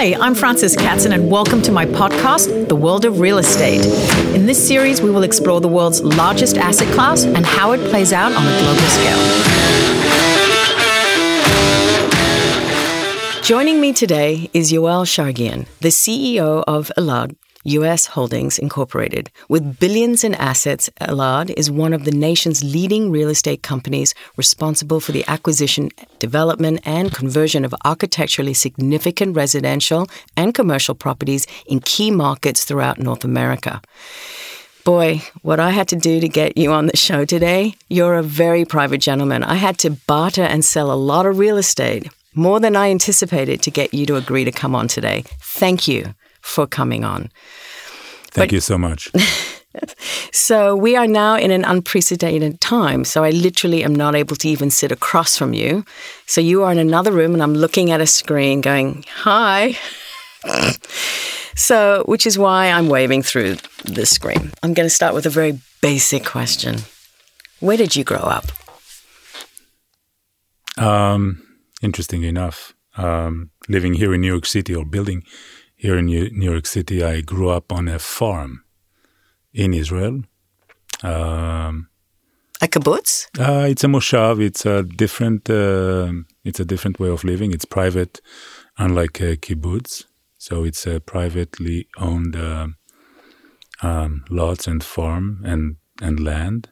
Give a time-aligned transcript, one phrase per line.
[0.00, 3.84] Hi, I'm Frances Katzen, and welcome to my podcast, The World of Real Estate.
[4.32, 8.12] In this series, we will explore the world's largest asset class and how it plays
[8.12, 9.18] out on a global scale.
[13.42, 17.34] Joining me today is Yoel Shargian, the CEO of Elad,
[17.68, 18.06] U.S.
[18.06, 19.30] Holdings Incorporated.
[19.48, 25.00] With billions in assets, Elad is one of the nation's leading real estate companies responsible
[25.00, 32.10] for the acquisition, development, and conversion of architecturally significant residential and commercial properties in key
[32.10, 33.82] markets throughout North America.
[34.84, 38.22] Boy, what I had to do to get you on the show today, you're a
[38.22, 39.44] very private gentleman.
[39.44, 43.60] I had to barter and sell a lot of real estate, more than I anticipated
[43.62, 45.24] to get you to agree to come on today.
[45.40, 46.14] Thank you
[46.48, 47.30] for coming on.
[48.30, 49.10] Thank but, you so much.
[50.32, 53.04] so we are now in an unprecedented time.
[53.04, 55.84] So I literally am not able to even sit across from you.
[56.26, 59.76] So you are in another room and I'm looking at a screen going, hi.
[61.54, 64.52] so, which is why I'm waving through the screen.
[64.62, 66.78] I'm going to start with a very basic question.
[67.60, 68.46] Where did you grow up?
[70.76, 71.42] Um,
[71.82, 75.24] interesting enough, um, living here in New York City or building
[75.78, 78.64] here in New York City, I grew up on a farm
[79.54, 80.22] in Israel.
[81.04, 81.88] Um,
[82.60, 83.28] a kibbutz?
[83.38, 84.42] Uh, it's a moshav.
[84.42, 85.48] It's a different.
[85.48, 86.12] Uh,
[86.44, 87.52] it's a different way of living.
[87.52, 88.20] It's private,
[88.76, 90.04] unlike a kibbutz.
[90.36, 92.68] So it's a privately owned uh,
[93.80, 96.70] um, lots and farm and and land.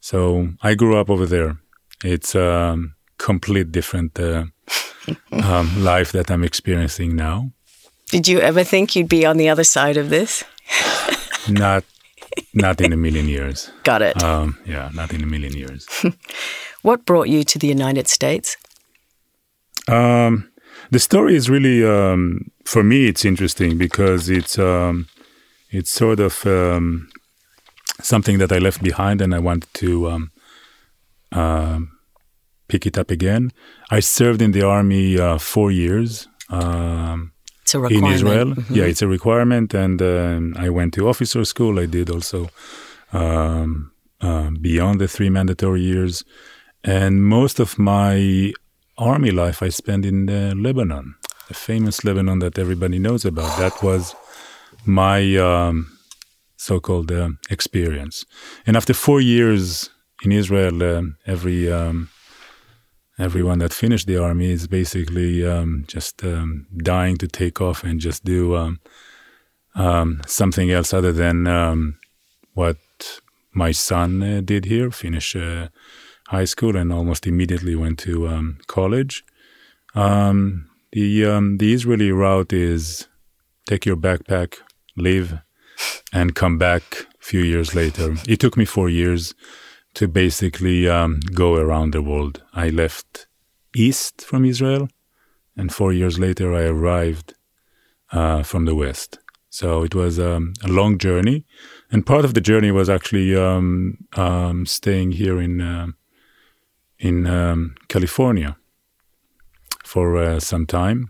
[0.00, 1.56] So I grew up over there.
[2.04, 4.44] It's a um, complete different uh,
[5.32, 7.52] um, life that I'm experiencing now.
[8.10, 10.44] Did you ever think you'd be on the other side of this?
[11.48, 11.84] not,
[12.54, 13.70] not in a million years.
[13.84, 14.22] Got it.
[14.22, 15.86] Um, yeah, not in a million years.
[16.82, 18.56] what brought you to the United States?
[19.88, 20.50] Um,
[20.90, 25.06] the story is really, um, for me, it's interesting because it's um,
[25.70, 27.10] it's sort of um,
[28.00, 30.30] something that I left behind, and I wanted to um,
[31.32, 31.80] uh,
[32.68, 33.50] pick it up again.
[33.90, 36.28] I served in the army uh, four years.
[36.48, 37.32] Um,
[37.68, 38.06] it's a requirement.
[38.06, 38.74] In Israel, mm-hmm.
[38.74, 39.74] yeah, it's a requirement.
[39.74, 41.78] And um, I went to officer school.
[41.78, 42.48] I did also
[43.12, 46.24] um, uh, beyond the three mandatory years.
[46.82, 48.52] And most of my
[48.96, 51.14] army life I spent in uh, Lebanon,
[51.48, 53.58] the famous Lebanon that everybody knows about.
[53.58, 54.14] That was
[54.86, 55.98] my um,
[56.56, 58.24] so-called uh, experience.
[58.66, 59.90] And after four years
[60.24, 62.08] in Israel, uh, every um,
[63.18, 68.00] everyone that finished the army is basically um, just um, dying to take off and
[68.00, 68.80] just do um,
[69.74, 71.98] um something else other than um,
[72.54, 72.76] what
[73.52, 75.68] my son uh, did here, finish uh,
[76.28, 79.24] high school and almost immediately went to um, college.
[79.94, 83.08] the the Israeli route is
[83.66, 84.58] take your backpack,
[84.96, 85.38] leave,
[86.12, 86.82] and come back
[87.20, 88.16] a few years later.
[88.26, 89.34] It took me four years
[89.98, 92.40] to basically um, go around the world.
[92.54, 93.26] I left
[93.74, 94.88] east from Israel,
[95.56, 97.34] and four years later I arrived
[98.12, 99.18] uh, from the west.
[99.50, 101.46] So it was um, a long journey,
[101.90, 105.88] and part of the journey was actually um, um staying here in uh,
[107.00, 108.56] in um, California
[109.84, 111.08] for uh, some time,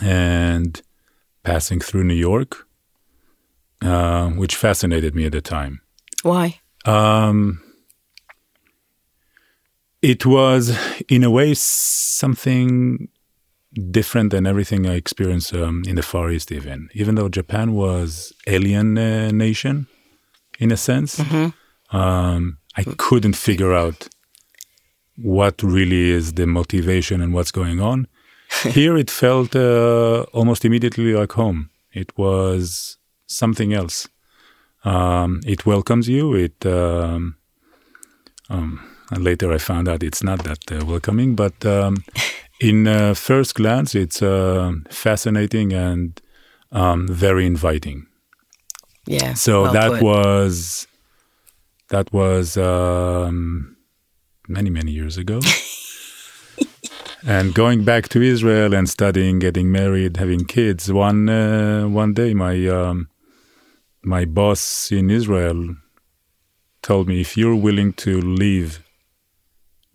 [0.00, 0.82] and
[1.42, 2.68] passing through New York,
[3.82, 5.80] uh, which fascinated me at the time.
[6.22, 6.60] Why?
[6.84, 7.60] Um,
[10.02, 10.76] it was,
[11.08, 13.08] in a way, something
[13.90, 16.52] different than everything I experienced um, in the Far East.
[16.52, 19.86] Even even though Japan was alien uh, nation,
[20.58, 21.96] in a sense, mm-hmm.
[21.96, 24.08] um, I couldn't figure out
[25.16, 28.06] what really is the motivation and what's going on.
[28.62, 31.70] Here, it felt uh, almost immediately like home.
[31.92, 34.08] It was something else.
[34.84, 36.34] Um, it welcomes you.
[36.34, 37.36] It um,
[38.48, 42.04] um and later I found out it's not that uh, welcoming, but um,
[42.60, 46.20] in uh, first glance, it's uh, fascinating and
[46.72, 48.06] um, very inviting.
[49.06, 49.34] Yeah.
[49.34, 50.02] So well that put.
[50.02, 50.86] was
[51.88, 53.76] that was um,
[54.46, 55.40] many many years ago.
[57.26, 60.92] and going back to Israel and studying, getting married, having kids.
[60.92, 63.08] One uh, one day, my um,
[64.02, 65.76] my boss in Israel
[66.82, 68.82] told me, if you're willing to leave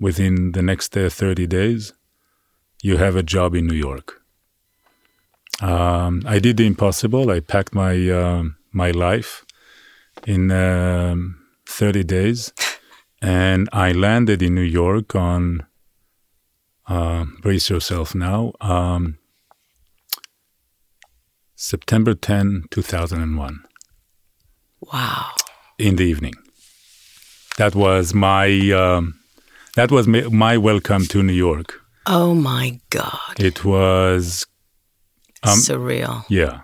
[0.04, 1.94] within the next uh, 30 days,
[2.82, 4.22] you have a job in New York.
[5.62, 7.32] Um, I did the impossible.
[7.32, 9.46] I packed my uh, my life
[10.28, 12.52] in um, 30 days,
[13.22, 15.66] and I landed in New York on.
[16.86, 18.52] Uh, brace yourself now.
[18.60, 19.18] Um,
[21.56, 23.64] September 10, 2001.
[24.82, 25.32] Wow.
[25.78, 26.34] In the evening.
[27.58, 29.23] That was my um,
[29.76, 31.82] that was my welcome to New York.
[32.06, 33.40] Oh my God!
[33.40, 34.46] It was
[35.44, 36.26] um, surreal.
[36.30, 36.62] Yeah,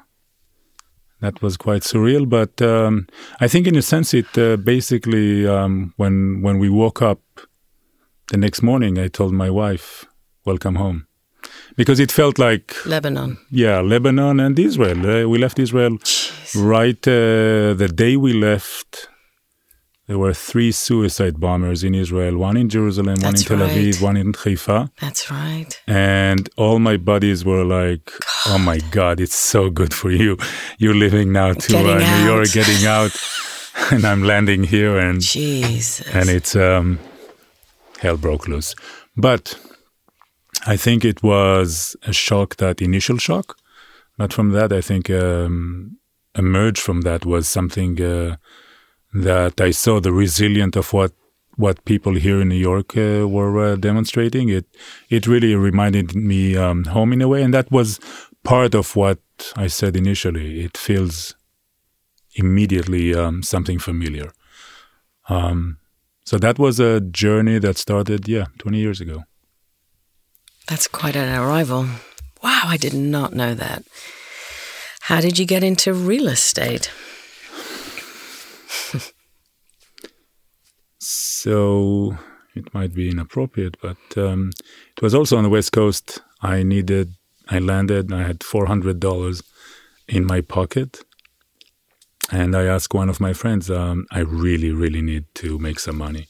[1.22, 2.28] that was quite surreal.
[2.28, 3.08] But um,
[3.40, 7.22] I think, in a sense, it uh, basically um, when when we woke up
[8.32, 10.06] the next morning, I told my wife,
[10.46, 11.08] "Welcome home."
[11.76, 13.38] because it felt like Lebanon.
[13.50, 15.00] Yeah, Lebanon and Israel.
[15.00, 16.56] Uh, we left Israel Jeez.
[16.56, 19.10] right uh, the day we left.
[20.10, 23.94] There were three suicide bombers in Israel, one in Jerusalem, That's one in Tel Aviv,
[23.94, 24.02] right.
[24.02, 24.90] one in Haifa.
[25.00, 25.80] That's right.
[25.86, 28.48] And all my buddies were like, god.
[28.48, 30.36] "Oh my God, it's so good for you.
[30.80, 33.14] You're living now to uh, New York, getting out,
[33.92, 36.02] and I'm landing here, and Jesus.
[36.12, 36.98] and it's um,
[38.00, 38.74] hell broke loose."
[39.16, 39.60] But
[40.66, 43.58] I think it was a shock, that initial shock.
[44.18, 46.00] But from that, I think um,
[46.34, 48.38] emerged from that was something uh,
[49.14, 51.14] that I saw the resilience of what
[51.56, 54.50] what people here in New York uh, were uh, demonstrating.
[54.50, 54.66] It
[55.10, 58.00] it really reminded me um, home in a way, and that was
[58.44, 59.20] part of what
[59.56, 60.64] I said initially.
[60.64, 61.36] It feels
[62.36, 64.32] immediately um, something familiar.
[65.28, 65.78] Um,
[66.26, 69.24] so that was a journey that started, yeah, 20 years ago.
[70.68, 71.88] That's quite an arrival.
[72.44, 73.84] Wow, I did not know that.
[75.02, 76.92] How did you get into real estate?
[81.00, 82.18] so
[82.56, 84.52] it might be inappropriate, but um,
[84.96, 86.22] it was also on the West Coast.
[86.42, 87.14] I needed,
[87.48, 89.44] I landed, I had $400
[90.08, 91.02] in my pocket.
[92.32, 95.98] And I asked one of my friends, um, I really, really need to make some
[95.98, 96.28] money.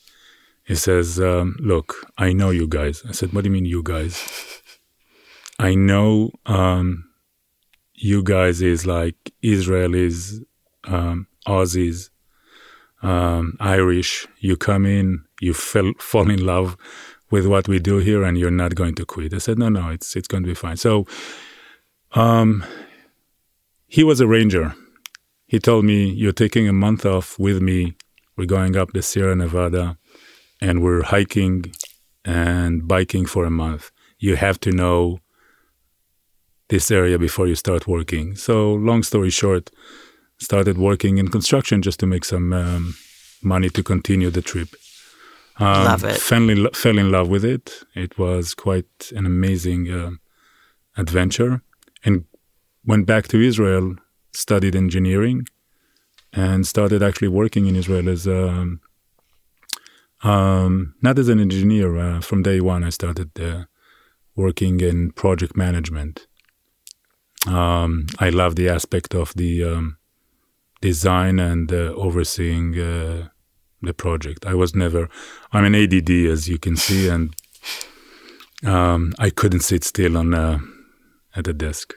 [0.63, 3.03] He says, um, Look, I know you guys.
[3.07, 4.61] I said, What do you mean, you guys?
[5.59, 7.09] I know um,
[7.95, 10.39] you guys is like Israelis,
[10.85, 12.11] um, Aussies,
[13.01, 14.27] um, Irish.
[14.39, 16.77] You come in, you fell, fall in love
[17.31, 19.33] with what we do here, and you're not going to quit.
[19.33, 20.77] I said, No, no, it's it's going to be fine.
[20.77, 21.05] So,
[22.13, 22.65] um,
[23.87, 24.73] he was a ranger.
[25.47, 27.95] He told me, You're taking a month off with me.
[28.35, 29.97] We're going up the Sierra Nevada
[30.61, 31.65] and we're hiking
[32.23, 33.91] and biking for a month.
[34.17, 35.19] You have to know
[36.69, 38.35] this area before you start working.
[38.35, 39.71] So, long story short,
[40.39, 42.95] started working in construction just to make some um,
[43.41, 44.69] money to continue the trip.
[45.57, 46.17] Um, love it.
[46.17, 47.83] Fell in, fell in love with it.
[47.93, 50.11] It was quite an amazing uh,
[50.97, 51.61] adventure.
[52.05, 52.25] And
[52.85, 53.95] went back to Israel,
[54.31, 55.47] studied engineering,
[56.31, 58.81] and started actually working in Israel as a um,
[60.21, 61.97] um, not as an engineer.
[61.97, 63.65] Uh, from day one, I started uh,
[64.35, 66.27] working in project management.
[67.47, 69.98] Um, I love the aspect of the um,
[70.81, 73.27] design and uh, overseeing uh,
[73.81, 74.45] the project.
[74.45, 75.09] I was never.
[75.51, 77.35] I'm an ADD, as you can see, and
[78.65, 80.59] um, I couldn't sit still on uh,
[81.35, 81.93] at a desk.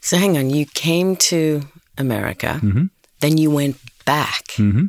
[0.00, 1.62] So hang on, you came to
[1.98, 2.86] America, mm-hmm.
[3.20, 4.46] then you went back.
[4.56, 4.86] Mm-hmm.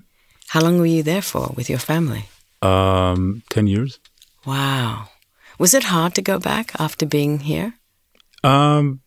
[0.50, 2.26] How long were you there for with your family?
[2.62, 4.00] Um, 10 years.
[4.46, 5.10] Wow.
[5.60, 7.74] Was it hard to go back after being here?
[8.44, 9.02] Um,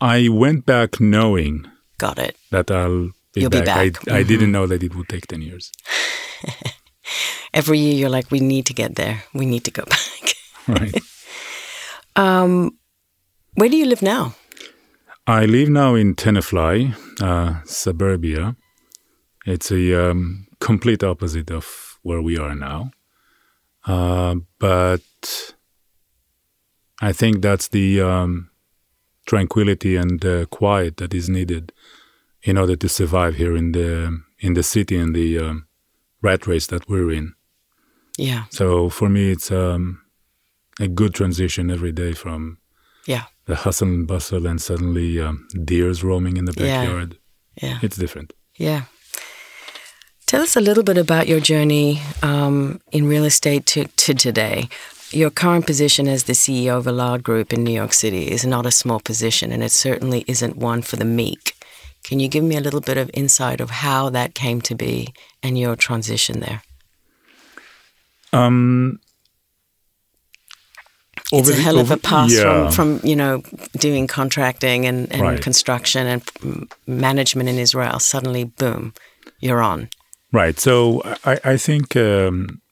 [0.00, 1.66] I went back knowing.
[2.02, 2.36] Got it.
[2.50, 3.62] That I'll be You'll back.
[3.62, 3.78] Be back.
[3.78, 4.12] I, mm-hmm.
[4.12, 5.70] I didn't know that it would take 10 years.
[7.54, 9.22] Every year you're like, we need to get there.
[9.32, 10.34] We need to go back.
[10.66, 11.02] right.
[12.14, 12.76] Um,
[13.54, 14.34] where do you live now?
[15.26, 18.54] I live now in Tenafly, uh, suburbia.
[19.46, 22.90] It's a um, complete opposite of where we are now.
[23.86, 25.54] Uh, but
[27.00, 28.50] I think that's the um,
[29.26, 31.72] tranquility and uh, quiet that is needed
[32.42, 35.66] in order to survive here in the in the city and the um,
[36.20, 37.34] rat race that we're in.
[38.18, 38.44] Yeah.
[38.50, 40.02] So for me, it's um,
[40.80, 42.58] a good transition every day from
[43.06, 47.18] yeah the hustle and bustle and suddenly um, deers roaming in the backyard.
[47.60, 47.68] Yeah.
[47.68, 47.78] yeah.
[47.82, 48.32] It's different.
[48.56, 48.82] Yeah.
[50.26, 54.68] Tell us a little bit about your journey um, in real estate to, to today.
[55.10, 58.64] Your current position as the CEO of Elad Group in New York City is not
[58.64, 61.54] a small position, and it certainly isn't one for the meek.
[62.04, 65.14] Can you give me a little bit of insight of how that came to be
[65.42, 66.62] and your transition there?
[68.32, 69.00] Um,
[71.32, 72.70] it's a hell of a pass yeah.
[72.70, 73.42] from, from you know
[73.78, 75.42] doing contracting and, and right.
[75.42, 77.98] construction and management in Israel.
[77.98, 78.94] Suddenly, boom,
[79.40, 79.88] you're on.
[80.32, 80.58] Right.
[80.58, 82.62] So I, I think um,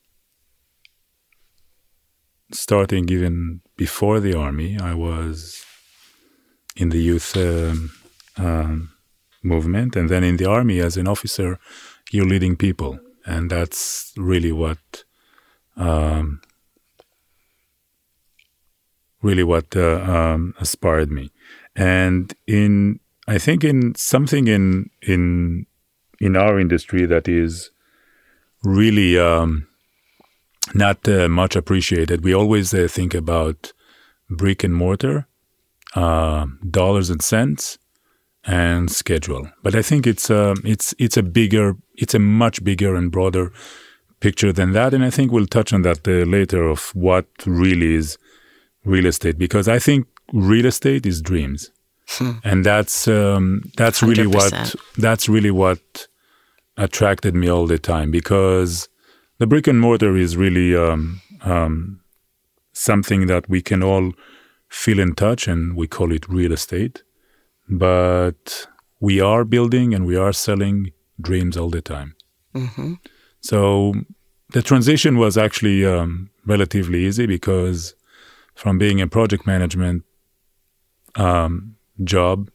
[2.53, 5.65] starting even before the army, I was
[6.77, 7.91] in the youth um,
[8.37, 8.91] um,
[9.43, 11.59] movement, and then in the army as an officer,
[12.11, 15.05] you're leading people, and that's really what
[15.77, 16.41] um,
[19.23, 21.31] really what uh, um, inspired me.
[21.77, 25.67] And in I think in something in in
[26.21, 27.71] in our industry that is
[28.63, 29.67] really um,
[30.75, 32.25] not uh, much appreciated.
[32.25, 33.73] We always uh, think about
[34.29, 35.27] brick and mortar,
[35.95, 37.79] uh, dollars and cents,
[38.45, 39.51] and schedule.
[39.63, 43.11] But I think it's a uh, it's it's a bigger, it's a much bigger and
[43.11, 43.53] broader
[44.21, 44.95] picture than that.
[44.95, 48.19] And I think we'll touch on that uh, later of what really is
[48.85, 51.71] real estate because I think real estate is dreams.
[52.09, 52.33] Hmm.
[52.43, 54.09] And that's um, that's 100%.
[54.09, 56.09] really what that's really what
[56.77, 58.89] attracted me all the time because
[59.39, 62.01] the brick and mortar is really um, um,
[62.73, 64.13] something that we can all
[64.69, 67.03] feel in touch, and we call it real estate.
[67.71, 68.67] But
[68.99, 72.17] we are building and we are selling dreams all the time.
[72.55, 72.95] Mm-hmm.
[73.41, 73.95] So
[74.53, 77.95] the transition was actually um, relatively easy because
[78.55, 80.05] from being a project management
[81.15, 82.51] um, job,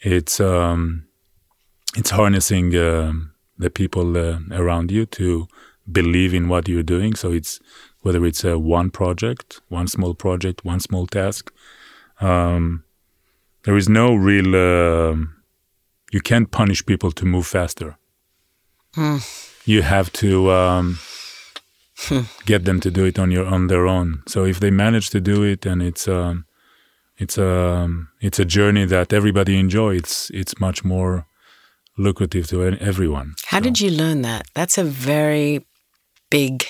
[0.00, 1.06] it's um,
[1.96, 3.12] it's harnessing uh,
[3.56, 5.46] the people uh, around you to
[5.90, 7.14] believe in what you're doing.
[7.14, 7.60] So it's
[8.00, 11.52] whether it's a one project, one small project, one small task.
[12.20, 12.84] Um,
[13.64, 14.54] there is no real.
[14.54, 15.16] Uh,
[16.12, 17.96] you can't punish people to move faster.
[18.96, 19.20] Mm.
[19.66, 20.98] You have to um,
[22.46, 24.22] get them to do it on your on their own.
[24.26, 26.46] So if they manage to do it, and it's um,
[27.16, 29.98] it's a um, it's a journey that everybody enjoys.
[29.98, 31.26] It's it's much more
[31.96, 33.34] lucrative to everyone.
[33.46, 33.64] How so.
[33.64, 34.46] did you learn that?
[34.54, 35.66] That's a very
[36.30, 36.64] big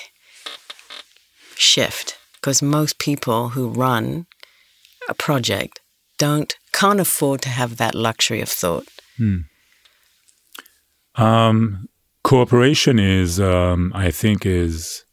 [1.55, 4.27] shift because most people who run
[5.09, 5.79] a project
[6.17, 8.87] don't can't afford to have that luxury of thought.
[9.17, 9.37] Hmm.
[11.15, 11.87] Um,
[12.23, 15.05] cooperation is, um, I think, is,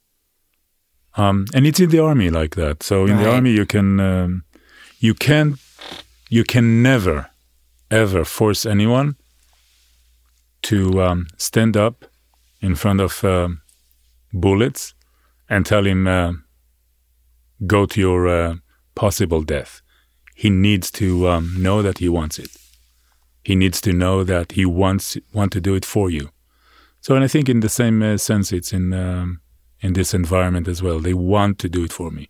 [1.17, 2.83] um, and it's in the army like that.
[2.83, 3.23] So in right.
[3.23, 4.45] the army, you can, um,
[4.99, 5.59] you can,
[6.29, 7.31] you can never,
[7.91, 9.17] ever force anyone
[10.63, 12.07] to um, stand up
[12.61, 13.49] in front of uh,
[14.33, 14.95] bullets
[15.49, 16.33] and tell him, uh,
[17.67, 18.55] go to your uh,
[18.95, 19.82] possible death.
[20.43, 22.51] He needs to um, know that he wants it.
[23.45, 26.31] He needs to know that he wants want to do it for you.
[27.01, 29.41] So, and I think in the same uh, sense, it's in um,
[29.83, 30.99] in this environment as well.
[30.99, 32.29] They want to do it for me.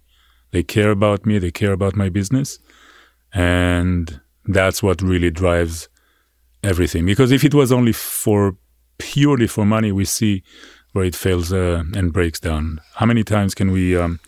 [0.51, 1.39] They care about me.
[1.39, 2.59] They care about my business,
[3.33, 5.89] and that's what really drives
[6.63, 7.07] everything.
[7.07, 8.57] Because if it was only for
[8.99, 10.43] purely for money, we see
[10.93, 12.83] where it fails uh, and breaks down.
[12.97, 14.21] How many times can we um,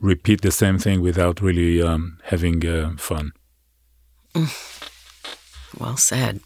[0.00, 3.32] repeat the same thing without really um, having uh, fun?
[5.78, 6.40] Well said.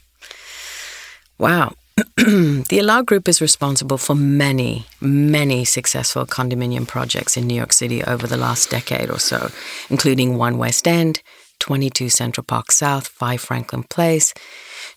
[1.39, 1.75] Wow.
[2.17, 8.03] the Elad Group is responsible for many, many successful condominium projects in New York City
[8.05, 9.51] over the last decade or so,
[9.91, 11.23] including One West End,
[11.59, 14.33] 22 Central Park South, 5 Franklin Place,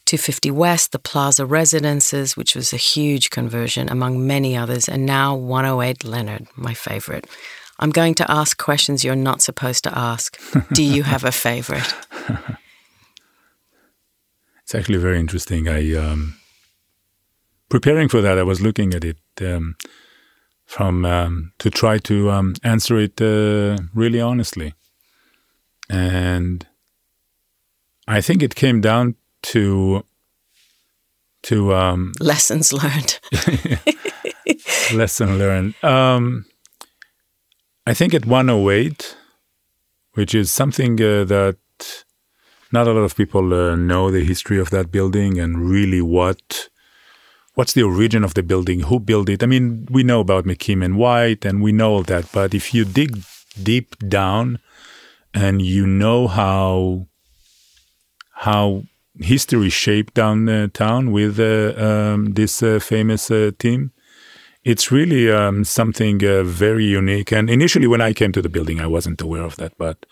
[0.06, 5.36] 250 West, the Plaza Residences, which was a huge conversion, among many others, and now
[5.36, 7.28] 108 Leonard, my favorite.
[7.84, 10.40] I'm going to ask questions you're not supposed to ask.
[10.72, 11.94] Do you have a favorite?
[14.63, 15.68] it's actually very interesting.
[15.68, 16.36] I um,
[17.68, 19.75] preparing for that, I was looking at it um,
[20.66, 24.75] from um, to try to um, answer it uh, really honestly,
[25.90, 26.66] and
[28.08, 29.16] I think it came down
[29.52, 30.06] to
[31.42, 33.20] to um, lessons learned.
[34.94, 35.75] lesson learned.
[35.84, 36.46] Um,
[37.86, 39.18] I think at 108,
[40.13, 41.58] which is something uh, that
[42.72, 46.70] not a lot of people uh, know the history of that building and really what
[47.56, 49.44] what's the origin of the building, who built it.
[49.44, 52.32] I mean, we know about McKim and White, and we know all that.
[52.32, 53.22] But if you dig
[53.62, 54.60] deep down
[55.34, 57.08] and you know how
[58.32, 58.84] how
[59.20, 63.92] history shaped downtown with uh, um, this uh, famous uh, team.
[64.63, 67.32] It's really um, something uh, very unique.
[67.32, 70.05] And initially, when I came to the building, I wasn't aware of that, but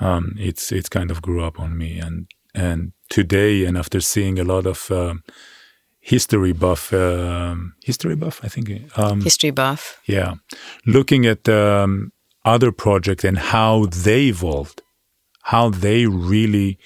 [0.00, 1.98] um, it's it's kind of grew up on me.
[1.98, 5.22] And and today, and after seeing a lot of um,
[6.00, 10.34] history buff, um, history buff, I think um, history buff, yeah,
[10.86, 11.48] looking at
[12.44, 14.82] other projects and how they evolved,
[15.42, 16.78] how they really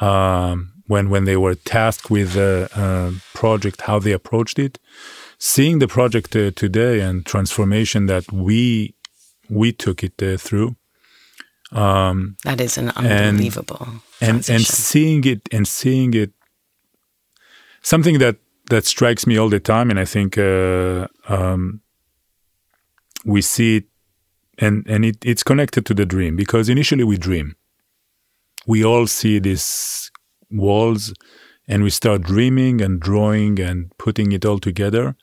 [0.00, 4.78] um, when when they were tasked with a, a project, how they approached it.
[5.38, 8.94] Seeing the project uh, today and transformation that we
[9.48, 10.76] we took it uh, through,
[11.70, 13.86] Um, that is an unbelievable
[14.20, 16.32] and and seeing it and seeing it
[17.82, 18.36] something that
[18.70, 21.80] that strikes me all the time, and I think uh, um,
[23.24, 23.84] we see it,
[24.58, 27.54] and and it, it's connected to the dream because initially we dream.
[28.66, 30.10] We all see these
[30.50, 31.12] walls,
[31.66, 35.16] and we start dreaming and drawing and putting it all together.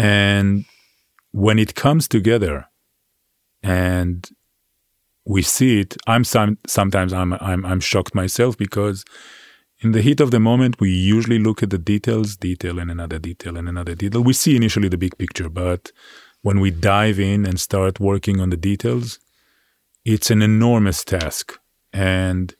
[0.00, 0.64] And
[1.32, 2.66] when it comes together,
[3.62, 4.26] and
[5.26, 9.04] we see it, I'm some, sometimes I'm, I'm I'm shocked myself because
[9.80, 13.18] in the heat of the moment, we usually look at the details, detail and another
[13.18, 14.22] detail and another detail.
[14.22, 15.92] We see initially the big picture, but
[16.40, 19.18] when we dive in and start working on the details,
[20.06, 21.58] it's an enormous task.
[21.92, 22.54] And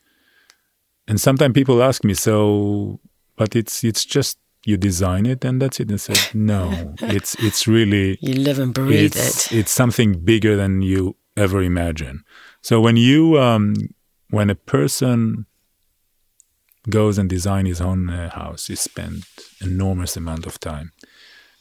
[1.09, 3.01] and sometimes people ask me, so
[3.37, 5.91] but it's it's just you design it and that's it.
[5.91, 9.59] And said, no, it's it's really you live and breathe it's, it.
[9.59, 12.25] It's something bigger than you ever imagine.
[12.63, 13.75] So when you um,
[14.31, 15.47] when a person
[16.89, 18.69] goes and design his own uh, house.
[18.69, 19.25] He spent
[19.61, 20.93] enormous amount of time.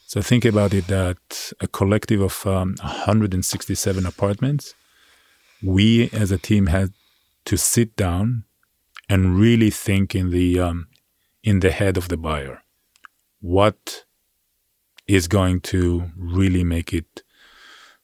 [0.06, 4.74] So think about it that a collective of um, 167 apartments,
[5.62, 6.94] we as a team had
[7.46, 8.46] to sit down
[9.10, 10.88] and really think in the um,
[11.44, 12.64] in the head of the buyer.
[13.42, 14.06] What
[15.08, 17.24] is going to really make it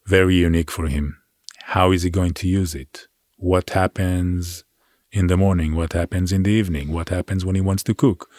[0.06, 1.22] very unique for him?
[1.64, 3.08] How is he going to use it?
[3.38, 4.64] What happens
[5.12, 8.30] in the morning, what happens in the evening, what happens when he wants to cook,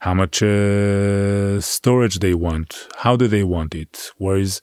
[0.00, 4.62] how much uh, storage they want, how do they want it, where is,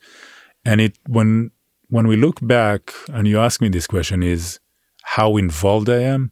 [0.66, 1.52] and it when
[1.90, 4.60] when we look back and you ask me this question is
[5.04, 6.32] how involved I am.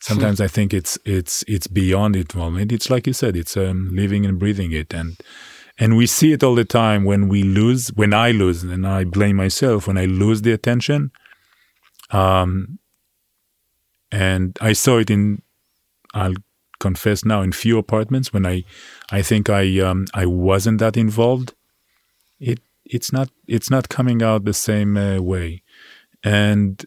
[0.00, 2.72] Sometimes I think it's it's it's beyond it involvement.
[2.72, 5.20] It's like you said, it's um, living and breathing it, and
[5.78, 9.04] and we see it all the time when we lose, when I lose, and I
[9.04, 11.10] blame myself when I lose the attention.
[12.10, 12.78] Um,
[14.10, 15.42] and I saw it in
[16.14, 16.34] I'll
[16.80, 18.64] confess now in few apartments when I
[19.12, 21.54] I think I um, I wasn't that involved.
[22.40, 25.62] It it's not it's not coming out the same uh, way,
[26.24, 26.84] and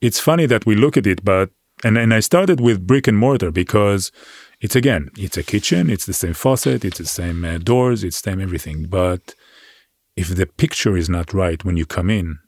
[0.00, 1.50] it's funny that we look at it, but
[1.84, 4.12] and and I started with brick and mortar because
[4.60, 8.20] it's again it's a kitchen, it's the same faucet, it's the same uh, doors, it's
[8.20, 9.34] the same everything, but
[10.16, 12.38] if the picture is not right when you come in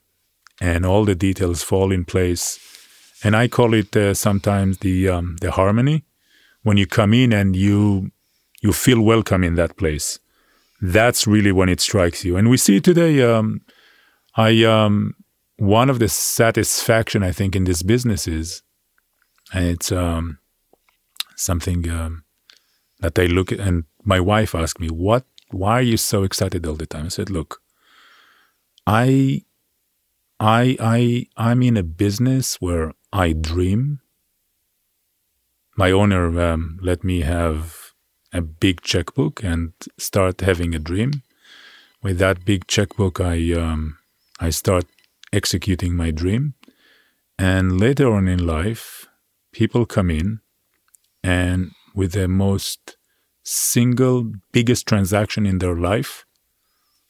[0.61, 2.59] and all the details fall in place
[3.25, 6.05] and I call it uh, sometimes the um, the harmony.
[6.62, 8.11] When you come in and you
[8.62, 10.20] you feel welcome in that place,
[10.81, 12.37] that's really when it strikes you.
[12.37, 13.23] And we see today.
[13.23, 13.62] Um,
[14.37, 15.14] I um,
[15.57, 18.62] one of the satisfaction I think in this business is,
[19.62, 20.38] it's um,
[21.37, 22.25] something um,
[23.01, 23.61] that I look at.
[23.61, 25.25] And my wife asked me, "What?
[25.51, 27.61] Why are you so excited all the time?" I said, "Look,
[28.87, 29.43] I
[30.40, 34.01] I I I'm in a business where I dream.
[35.77, 37.93] My owner um, let me have
[38.33, 41.23] a big checkbook and start having a dream.
[42.03, 43.99] With that big checkbook, I um,
[44.40, 44.85] I start
[45.33, 46.55] executing my dream.
[47.38, 49.04] And later on in life,
[49.55, 50.40] people come in
[51.23, 52.97] and with the most
[53.45, 56.25] single biggest transaction in their life,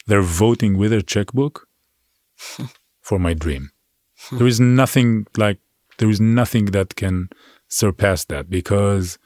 [0.07, 1.67] they're voting with their checkbook
[3.01, 3.71] for my dream.
[4.33, 5.59] there is nothing like
[5.99, 7.29] there is nothing that can
[7.69, 9.19] surpass that because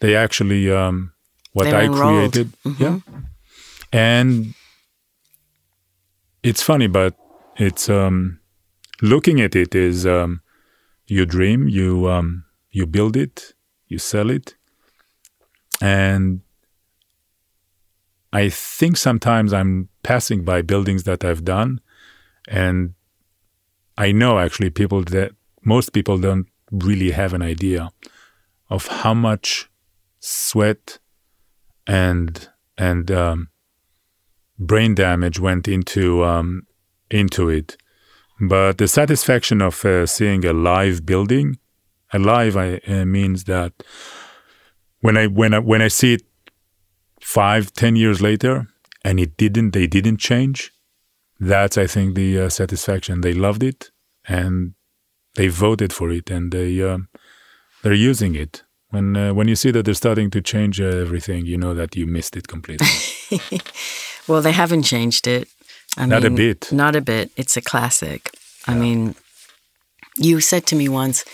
[0.00, 1.12] they actually um,
[1.52, 2.32] what They're I enrolled.
[2.32, 2.78] created, Mhm.
[2.80, 2.96] yeah.
[3.92, 4.54] And
[6.42, 7.14] it's funny, but
[7.56, 8.40] it's um,
[9.02, 10.40] looking at it is um,
[11.06, 12.43] you dream, you um,
[12.74, 13.54] you build it,
[13.86, 14.56] you sell it,
[15.80, 16.40] and
[18.32, 21.80] I think sometimes I'm passing by buildings that I've done,
[22.48, 22.94] and
[23.96, 25.30] I know actually people that
[25.64, 27.90] most people don't really have an idea
[28.68, 29.70] of how much
[30.18, 30.98] sweat
[31.86, 33.48] and and um,
[34.58, 36.66] brain damage went into um,
[37.08, 37.76] into it.
[38.40, 41.58] But the satisfaction of uh, seeing a live building,
[42.14, 43.72] alive I, uh, means that
[45.00, 46.22] when I when I when I see it
[47.20, 48.66] five ten years later
[49.04, 50.72] and it didn't they didn't change,
[51.40, 53.20] that's I think the uh, satisfaction.
[53.20, 53.90] They loved it
[54.26, 54.74] and
[55.34, 57.08] they voted for it and they um,
[57.82, 58.62] they're using it.
[58.90, 61.96] When uh, when you see that they're starting to change uh, everything, you know that
[61.96, 62.86] you missed it completely.
[64.26, 65.48] Well, they haven't changed it.
[65.96, 66.72] I Not a bit.
[66.72, 67.30] Not a bit.
[67.36, 68.30] It's a classic.
[68.66, 69.14] I mean,
[70.16, 71.24] you said to me once,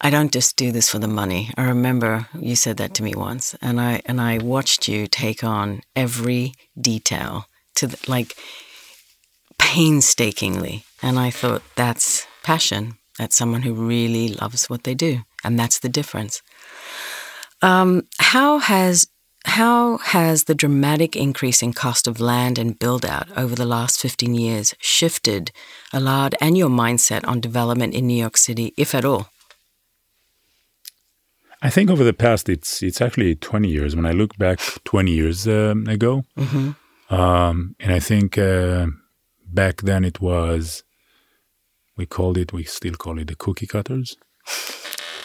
[0.00, 3.14] "I don't just do this for the money." I remember you said that to me
[3.14, 8.36] once, and I and I watched you take on every detail to the, like
[9.58, 12.98] painstakingly, and I thought that's passion.
[13.18, 16.42] That's someone who really loves what they do, and that's the difference.
[17.62, 19.06] Um, how has
[19.46, 24.00] how has the dramatic increase in cost of land and build out over the last
[24.00, 25.52] 15 years shifted
[25.94, 29.28] Elad and your mindset on development in New York City, if at all?
[31.62, 33.96] I think over the past, it's it's actually 20 years.
[33.96, 37.14] When I look back 20 years uh, ago, mm-hmm.
[37.14, 38.86] um, and I think uh,
[39.46, 40.84] back then it was,
[41.96, 44.16] we called it, we still call it the cookie cutters.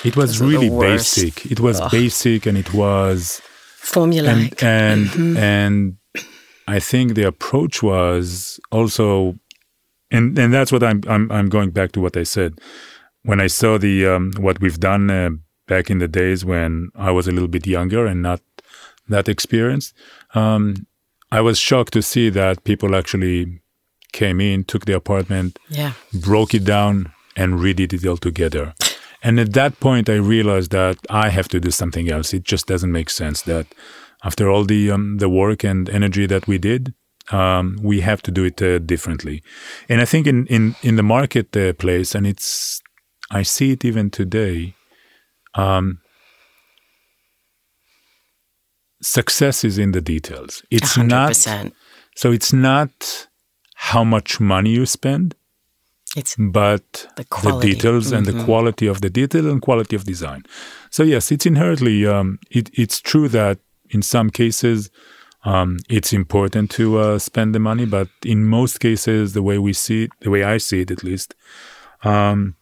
[0.03, 1.45] It was really basic.
[1.51, 1.91] It was Ugh.
[1.91, 3.41] basic, and it was
[3.79, 4.63] formulaic.
[4.63, 5.37] And and, mm-hmm.
[5.37, 5.97] and
[6.67, 9.37] I think the approach was also,
[10.09, 12.59] and and that's what I'm I'm I'm going back to what I said
[13.23, 15.29] when I saw the um, what we've done uh,
[15.67, 18.41] back in the days when I was a little bit younger and not
[19.07, 19.93] that experienced.
[20.33, 20.87] Um,
[21.31, 23.61] I was shocked to see that people actually
[24.11, 25.93] came in, took the apartment, yeah.
[26.13, 28.73] broke it down, and redid it all together.
[29.23, 32.33] And at that point, I realized that I have to do something else.
[32.33, 33.67] It just doesn't make sense that
[34.23, 36.93] after all the um, the work and energy that we did,
[37.31, 39.43] um, we have to do it uh, differently.
[39.87, 42.81] And I think in in in the marketplace, uh, and it's
[43.29, 44.73] I see it even today.
[45.55, 45.99] Um,
[49.01, 50.63] success is in the details.
[50.69, 51.07] It's 100%.
[51.07, 51.73] not
[52.15, 52.31] so.
[52.31, 53.27] It's not
[53.75, 55.35] how much money you spend
[56.15, 58.15] it's but the, the details mm-hmm.
[58.17, 58.45] and the mm-hmm.
[58.45, 60.43] quality of the detail and quality of design.
[60.89, 63.59] So yes, it's inherently um, it, it's true that
[63.89, 64.89] in some cases
[65.45, 69.73] um, it's important to uh, spend the money, but in most cases, the way we
[69.73, 71.33] see it, the way I see it at least,
[72.03, 72.55] um,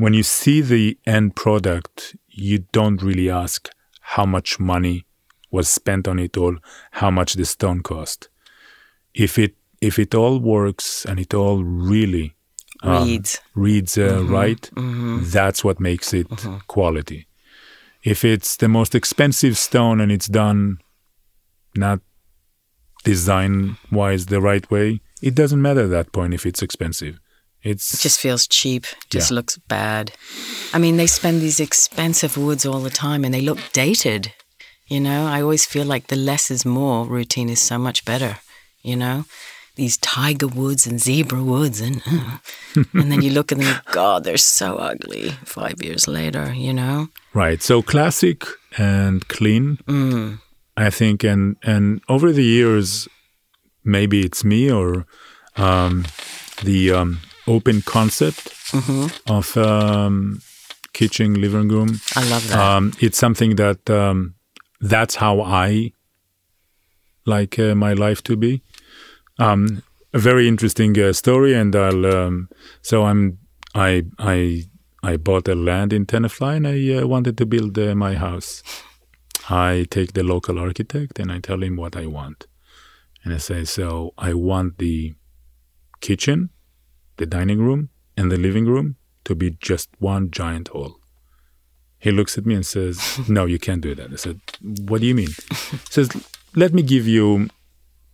[0.00, 3.68] when you see the end product, you don't really ask
[4.00, 5.04] how much money
[5.50, 6.56] was spent on it all,
[6.92, 8.30] how much the stone cost.
[9.12, 12.34] If it if it all works and it all really
[12.82, 14.32] um, reads reads uh, mm-hmm.
[14.32, 15.18] right, mm-hmm.
[15.24, 16.56] that's what makes it mm-hmm.
[16.66, 17.26] quality.
[18.02, 20.78] If it's the most expensive stone and it's done
[21.76, 22.00] not
[23.04, 27.20] design wise the right way, it doesn't matter at that point if it's expensive.
[27.62, 29.34] It's it just feels cheap, just yeah.
[29.34, 30.12] looks bad.
[30.72, 34.32] I mean, they spend these expensive woods all the time and they look dated.
[34.86, 38.38] You know, I always feel like the less is more routine is so much better,
[38.82, 39.24] you know?
[39.76, 42.36] these tiger woods and zebra woods and uh,
[42.92, 47.08] and then you look at them god they're so ugly five years later you know
[47.32, 48.44] right so classic
[48.76, 50.38] and clean mm.
[50.76, 53.08] i think and and over the years
[53.82, 55.06] maybe it's me or
[55.56, 56.06] um,
[56.62, 57.20] the um,
[57.56, 59.06] open concept mm-hmm.
[59.38, 60.40] of um,
[60.92, 64.34] kitchen living room i love that um, it's something that um,
[64.80, 65.92] that's how i
[67.26, 68.62] like uh, my life to be
[69.40, 69.82] um,
[70.12, 72.06] a very interesting uh, story, and I'll.
[72.06, 72.48] Um,
[72.82, 73.38] so I'm.
[73.74, 74.64] I I
[75.02, 78.62] I bought a land in Tenafly, and I uh, wanted to build uh, my house.
[79.48, 82.46] I take the local architect, and I tell him what I want,
[83.24, 85.14] and I say, so I want the
[86.00, 86.50] kitchen,
[87.20, 90.96] the dining room, and the living room to be just one giant hall.
[91.98, 92.96] He looks at me and says,
[93.28, 94.40] "No, you can't do that." I said,
[94.88, 95.32] "What do you mean?"
[95.70, 96.08] He says,
[96.56, 97.50] "Let me give you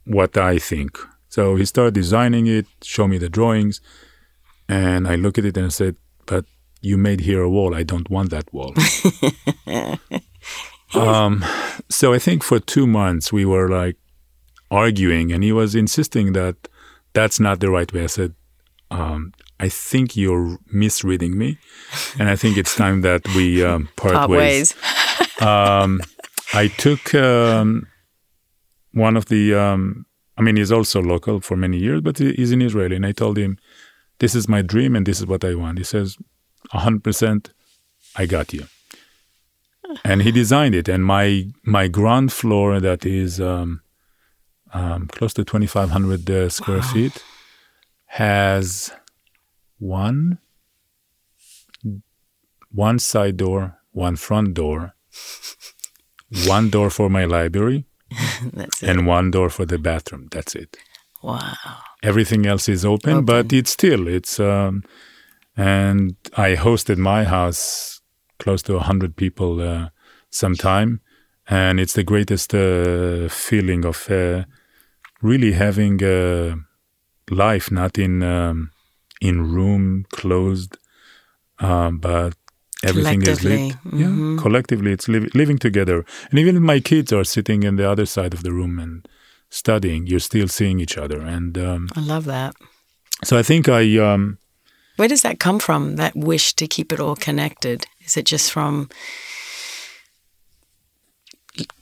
[0.05, 3.81] what I think." So he started designing it, show me the drawings,
[4.69, 5.95] and I look at it and I said,
[6.27, 6.45] "But
[6.81, 7.75] you made here a wall.
[7.75, 8.73] I don't want that wall."
[10.95, 11.45] um,
[11.89, 13.97] so I think for two months we were like
[14.71, 16.57] arguing, and he was insisting that
[17.13, 18.05] that's not the right way.
[18.05, 18.35] I said,
[18.91, 21.59] um, "I think you're misreading me,
[22.19, 24.75] and I think it's time that we um, part, part, ways." ways.
[25.39, 26.01] Um,
[26.55, 27.87] I took um,
[28.93, 30.07] one of the um,
[30.39, 32.93] I mean, he's also local for many years, but he's in Israel.
[32.93, 33.59] And I told him,
[34.19, 35.79] this is my dream and this is what I want.
[35.79, 36.17] He says,
[36.73, 37.51] 100%,
[38.17, 38.67] I got you.
[40.05, 40.89] and he designed it.
[40.89, 43.81] And my my ground floor, that is um,
[44.73, 46.93] um, close to 2,500 uh, square wow.
[46.93, 47.25] feet,
[48.17, 48.93] has
[49.79, 50.39] one
[52.73, 54.95] one side door, one front door,
[56.47, 57.85] one door for my library,
[58.83, 60.29] and one door for the bathroom.
[60.31, 60.79] That's it.
[61.23, 61.55] Wow.
[62.03, 63.25] Everything else is open, open.
[63.27, 64.83] but it's still it's um,
[65.55, 68.01] and I hosted my house
[68.39, 69.89] close to hundred people uh,
[70.31, 71.01] sometime,
[71.49, 74.45] and it's the greatest uh, feeling of uh,
[75.21, 76.57] really having a
[77.31, 78.71] life not in um,
[79.21, 80.79] in room closed,
[81.59, 82.35] um, but
[82.85, 83.73] everything is lit.
[83.73, 84.37] Mm-hmm.
[84.37, 86.05] Yeah, collectively, it's li- living together.
[86.31, 89.09] And even if my kids are sitting in the other side of the room and
[89.49, 91.21] studying, you're still seeing each other.
[91.21, 92.55] And um, I love that.
[93.25, 94.39] So I think I, um,
[94.97, 95.97] Where does that come from?
[95.97, 97.87] That wish to keep it all connected?
[98.05, 98.89] Is it just from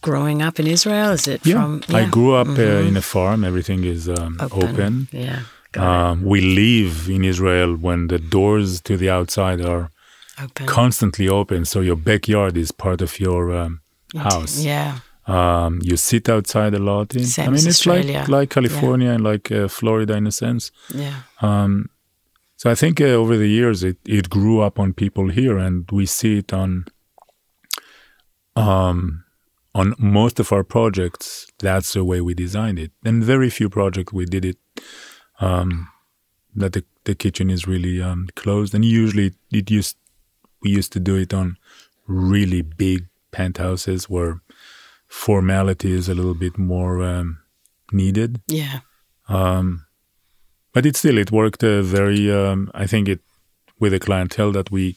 [0.00, 1.10] growing up in Israel?
[1.10, 1.54] Is it yeah.
[1.54, 1.82] from?
[1.88, 3.44] I grew up uh, in a farm.
[3.44, 4.62] Everything is um, Open.
[4.62, 5.08] open.
[5.12, 5.40] Yeah.
[5.76, 9.90] Um, we live in Israel when the doors to the outside are
[10.40, 10.66] Open.
[10.66, 13.80] constantly open, so your backyard is part of your um,
[14.16, 14.60] house.
[14.60, 14.98] Yeah.
[15.26, 17.14] Um, you sit outside a lot.
[17.14, 20.70] In, Same I mean, it's like like California and like uh, Florida in a sense.
[20.94, 21.22] Yeah.
[21.40, 21.90] Um,
[22.56, 25.90] so I think uh, over the years it, it grew up on people here, and
[25.90, 26.86] we see it on
[28.54, 29.23] um,
[29.74, 31.46] on most of our projects.
[31.58, 32.92] That's the way we designed it.
[33.04, 34.56] And very few projects we did it
[35.40, 35.88] um,
[36.54, 38.74] that the, the kitchen is really um, closed.
[38.74, 39.96] And usually it used
[40.62, 41.56] we used to do it on
[42.06, 44.40] really big penthouses where
[45.08, 47.38] formality is a little bit more um,
[47.92, 48.80] needed Yeah.
[49.28, 49.84] um,
[50.72, 52.30] but it still it worked uh, very.
[52.32, 53.20] Um, I think it
[53.78, 54.96] with the clientele that we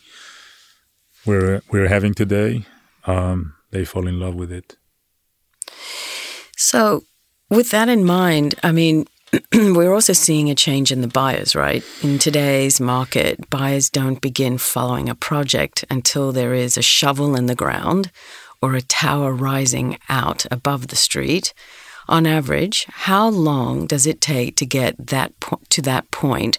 [1.26, 2.66] we're we're having today.
[3.06, 4.78] Um, they fall in love with it.
[6.56, 7.04] So,
[7.50, 9.06] with that in mind, I mean,
[9.54, 11.84] we're also seeing a change in the buyers, right?
[12.02, 17.46] In today's market, buyers don't begin following a project until there is a shovel in
[17.46, 18.12] the ground
[18.62, 21.54] or a tower rising out above the street.
[22.08, 26.58] On average, how long does it take to get that po- to that point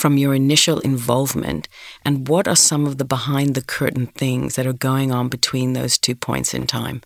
[0.00, 1.68] from your initial involvement,
[2.04, 5.74] and what are some of the behind the curtain things that are going on between
[5.74, 7.02] those two points in time?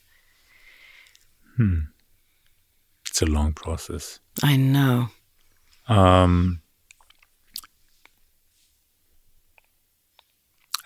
[3.09, 4.21] It's a long process.
[4.43, 5.09] I know.
[5.89, 6.63] Um,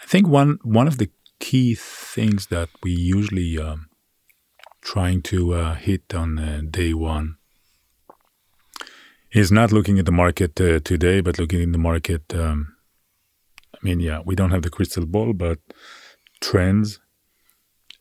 [0.02, 3.88] I think one one of the key things that we usually um,
[4.80, 7.37] trying to uh, hit on uh, day one
[9.32, 12.34] is not looking at the market uh, today, but looking in the market.
[12.34, 12.74] Um,
[13.74, 15.58] I mean, yeah, we don't have the crystal ball, but
[16.40, 17.00] trends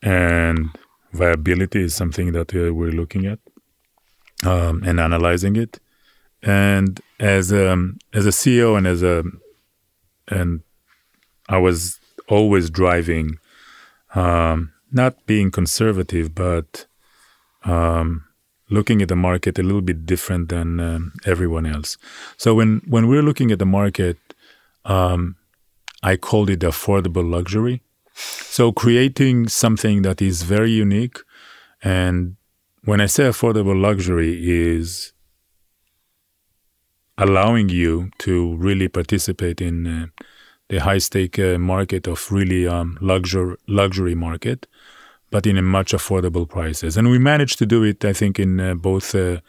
[0.02, 0.70] and
[1.12, 3.40] viability is something that uh, we're looking at
[4.46, 5.80] um, and analyzing it.
[6.44, 9.24] And as um, as a CEO and as a
[10.28, 10.62] and
[11.50, 13.40] I was always driving,
[14.14, 16.86] um, not being conservative, but
[17.64, 18.27] um,
[18.70, 21.98] looking at the market a little bit different than um, everyone else.
[22.38, 24.18] So when when we're looking at the market,
[24.86, 25.36] um,
[26.04, 27.82] I called it affordable luxury.
[28.14, 31.20] So creating something that is very unique,
[31.84, 32.36] and
[32.84, 35.14] when I say affordable luxury, is
[37.18, 40.08] allowing you to really participate in uh,
[40.70, 44.68] the high stake uh, market of really um, luxury luxury market,
[45.30, 46.98] but in a much affordable prices.
[46.98, 49.40] And we managed to do it, I think, in uh, both uh,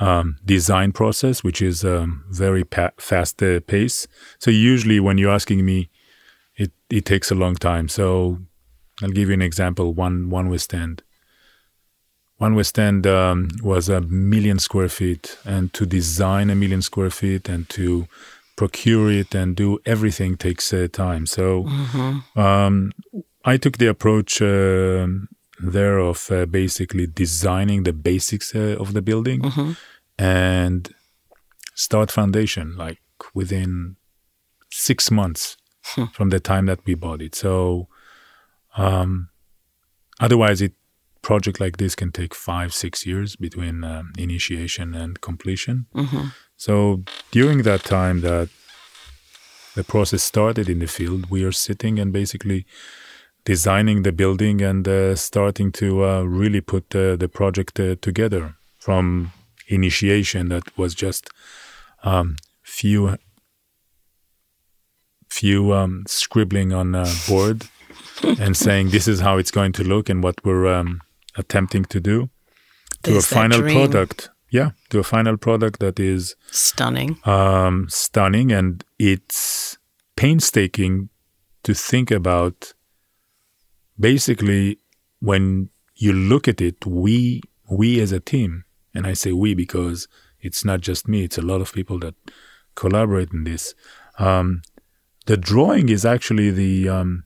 [0.00, 4.06] um, design process, which is um, very pa- fast uh, pace.
[4.38, 5.90] So usually, when you're asking me,
[6.56, 7.88] it it takes a long time.
[7.88, 8.38] So
[9.02, 9.92] I'll give you an example.
[9.92, 11.02] One one West End.
[12.36, 17.10] One West End um, was a million square feet, and to design a million square
[17.10, 18.06] feet and to
[18.56, 21.26] procure it and do everything takes uh, time.
[21.26, 21.64] So
[22.36, 22.92] um,
[23.44, 25.06] I took the approach uh,
[25.60, 29.40] there of uh, basically designing the basics uh, of the building
[30.18, 30.94] and
[31.74, 32.98] start foundation like
[33.34, 33.96] within
[34.70, 35.56] six months
[36.12, 37.34] from the time that we bought it.
[37.34, 37.88] So
[38.76, 39.30] um,
[40.20, 40.72] otherwise, it
[41.22, 45.86] project like this can take five six years between um, initiation and completion.
[46.56, 48.48] So during that time that
[49.74, 52.66] the process started in the field, we are sitting and basically
[53.48, 58.54] designing the building and uh, starting to uh, really put uh, the project uh, together
[58.78, 59.32] from
[59.68, 61.30] initiation that was just
[62.04, 63.16] um, few
[65.30, 67.62] few um, scribbling on a board
[68.38, 71.00] and saying this is how it's going to look and what we're um,
[71.38, 72.28] attempting to do.
[73.04, 74.28] To There's a final product.
[74.50, 77.16] Yeah to a final product that is Stunning.
[77.24, 79.78] um, stunning and it's
[80.16, 81.08] painstaking
[81.62, 82.74] to think about
[83.98, 84.78] basically
[85.20, 90.08] when you look at it we we as a team and i say we because
[90.40, 92.14] it's not just me it's a lot of people that
[92.74, 93.74] collaborate in this
[94.18, 94.62] um,
[95.26, 97.24] the drawing is actually the um,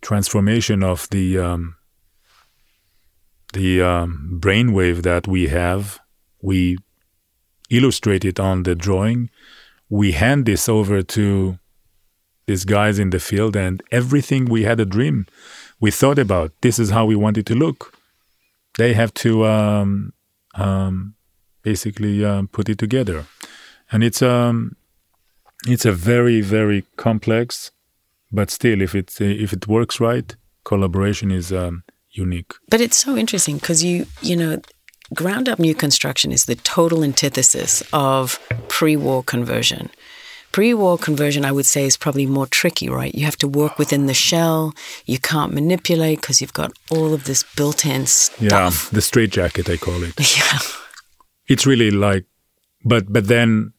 [0.00, 1.76] transformation of the um,
[3.52, 6.00] the um, brainwave that we have
[6.42, 6.76] we
[7.70, 9.30] illustrate it on the drawing.
[9.88, 11.58] We hand this over to
[12.50, 15.26] these guys in the field, and everything we had a dream,
[15.78, 16.50] we thought about.
[16.62, 17.94] This is how we want it to look.
[18.76, 20.12] They have to um,
[20.54, 21.14] um,
[21.62, 23.26] basically um, put it together,
[23.92, 24.76] and it's um,
[25.66, 27.70] it's a very very complex,
[28.32, 30.34] but still, if it if it works right,
[30.64, 32.52] collaboration is um, unique.
[32.68, 34.60] But it's so interesting because you you know
[35.14, 39.90] ground up new construction is the total antithesis of pre war conversion.
[40.52, 43.14] Pre war conversion, I would say, is probably more tricky, right?
[43.14, 44.74] You have to work within the shell.
[45.06, 48.40] You can't manipulate because you've got all of this built in stuff.
[48.40, 50.14] Yeah, the straitjacket, I call it.
[50.36, 50.58] Yeah.
[51.46, 52.26] It's really like,
[52.84, 53.72] but but then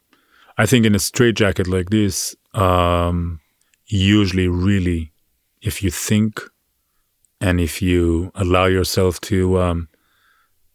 [0.58, 3.40] I think in a straitjacket like this, um,
[3.88, 5.14] usually really,
[5.62, 6.42] if you think
[7.40, 9.88] and if you allow yourself to um,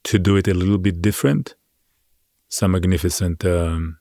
[0.04, 1.54] to do it a little bit different,
[2.48, 3.44] some magnificent.
[3.44, 3.98] Um,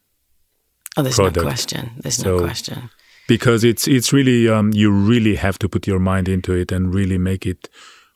[0.97, 1.38] oh, there's product.
[1.38, 1.91] no question.
[2.01, 2.89] There's So- no question.
[3.27, 6.93] because it's it's really um, you really have to put your mind into it and
[6.93, 7.69] really make it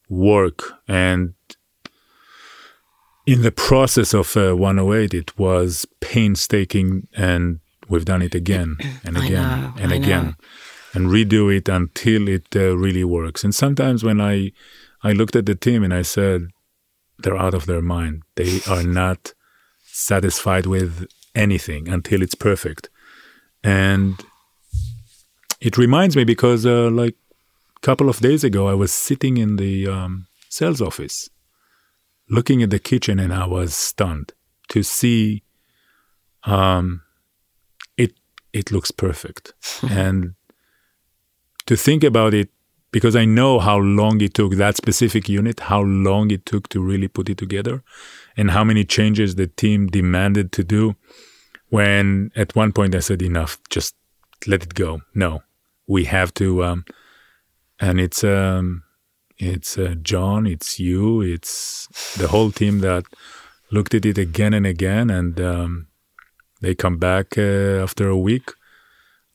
[0.09, 0.73] work.
[0.87, 1.33] And
[3.25, 9.17] in the process of uh, 108, it was painstaking, and we've done it again and
[9.17, 10.33] again know, and I again, know.
[10.93, 13.43] and redo it until it uh, really works.
[13.43, 14.51] And sometimes when I
[15.03, 16.47] I looked at the team and I said,
[17.19, 18.23] they're out of their mind.
[18.35, 19.33] They are not
[19.85, 22.89] satisfied with anything until it's perfect.
[23.63, 24.19] And
[25.59, 27.15] it reminds me because, uh, like
[27.75, 31.29] a couple of days ago, I was sitting in the um, sales office
[32.29, 34.33] looking at the kitchen and I was stunned
[34.69, 35.43] to see
[36.43, 37.01] um,
[37.97, 38.13] it,
[38.53, 39.53] it looks perfect.
[39.89, 40.35] and
[41.65, 42.49] to think about it,
[42.91, 46.81] because I know how long it took that specific unit, how long it took to
[46.81, 47.83] really put it together,
[48.39, 50.95] and how many changes the team demanded to do.
[51.67, 53.93] When at one point I said, enough, just
[54.47, 55.01] let it go.
[55.13, 55.43] No,
[55.87, 56.63] we have to.
[56.63, 56.85] Um,
[57.79, 58.83] and it's um,
[59.37, 63.03] it's uh, John, it's you, it's the whole team that
[63.71, 65.87] looked at it again and again, and um,
[66.61, 68.51] they come back uh, after a week.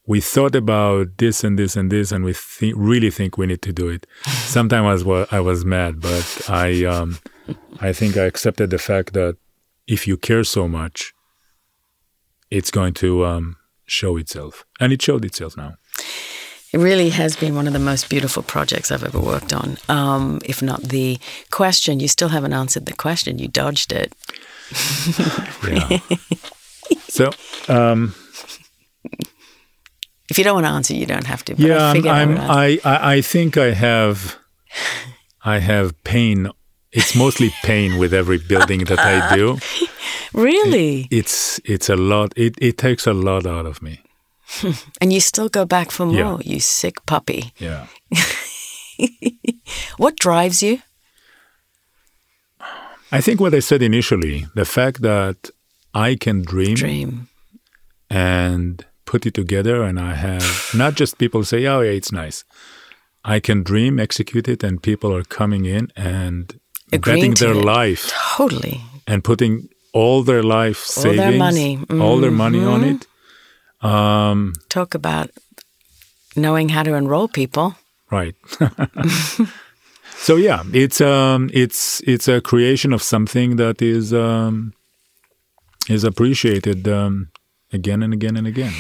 [0.07, 3.63] We thought about this and this and this, and we thi- really think we need
[3.63, 4.07] to do it.
[4.27, 7.19] Sometimes I was wa- I was mad, but I um,
[7.81, 9.37] I think I accepted the fact that
[9.87, 11.13] if you care so much,
[12.51, 15.75] it's going to um, show itself, and it showed itself now.
[16.73, 19.79] It really has been one of the most beautiful projects I've ever worked on.
[19.89, 21.19] Um, if not the
[21.51, 23.39] question, you still haven't answered the question.
[23.39, 24.13] You dodged it.
[25.71, 25.99] Yeah.
[27.09, 27.31] so
[27.69, 28.15] um,
[30.31, 31.55] If you don't want to answer, you don't have to.
[31.57, 32.39] Yeah, I I'm, I I'm.
[32.39, 34.37] I, I I think I have
[35.45, 36.49] I have pain.
[36.93, 39.59] It's mostly pain with every building that I do.
[40.33, 41.07] really?
[41.11, 42.33] It's it's a lot.
[42.37, 44.01] It it takes a lot out of me.
[45.01, 46.55] and you still go back for more, Yeah.
[46.55, 47.53] you sick puppy.
[47.59, 47.87] Yeah.
[49.97, 50.79] What drives you?
[53.13, 55.51] I think what I said initially, the fact that
[55.95, 57.29] I can dream, Dream.
[58.11, 58.85] and
[59.15, 62.39] put it together, and I have not just people say, "Oh, yeah, it's nice."
[63.35, 66.45] I can dream, execute it, and people are coming in and
[66.93, 67.65] Agreeing betting their it.
[67.79, 68.03] life
[68.37, 68.77] Totally.
[69.07, 69.53] and putting
[70.01, 71.79] all their life All savings, their money.
[72.05, 72.91] all their money on Mhm.
[72.95, 73.07] it.
[73.91, 75.29] Um, Talk about
[76.37, 77.67] knowing how to enroll people.
[78.11, 78.35] right.
[80.27, 84.73] so yeah, it's um, it's it's a creation of something that is um,
[85.89, 87.29] is appreciated um,
[87.75, 88.73] again and again and again.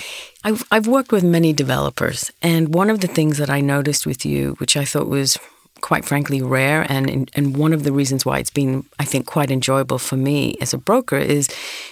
[0.44, 4.24] I've, I've worked with many developers, and one of the things that I noticed with
[4.24, 5.38] you, which I thought was
[5.80, 9.50] quite frankly rare, and, and one of the reasons why it's been, I think, quite
[9.50, 11.48] enjoyable for me as a broker, is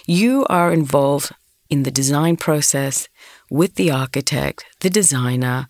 [0.06, 1.32] you are involved
[1.68, 3.08] in the design process
[3.50, 5.66] with the architect, the designer,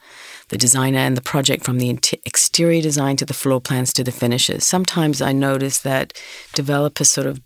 [0.48, 4.12] the designer and the project from the exterior design to the floor plans to the
[4.12, 4.64] finishes.
[4.64, 6.12] Sometimes I notice that
[6.54, 7.40] developers sort of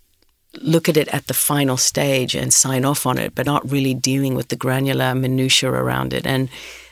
[0.63, 3.95] look at it at the final stage and sign off on it, but not really
[3.95, 6.27] dealing with the granular minutiae around it.
[6.27, 6.49] And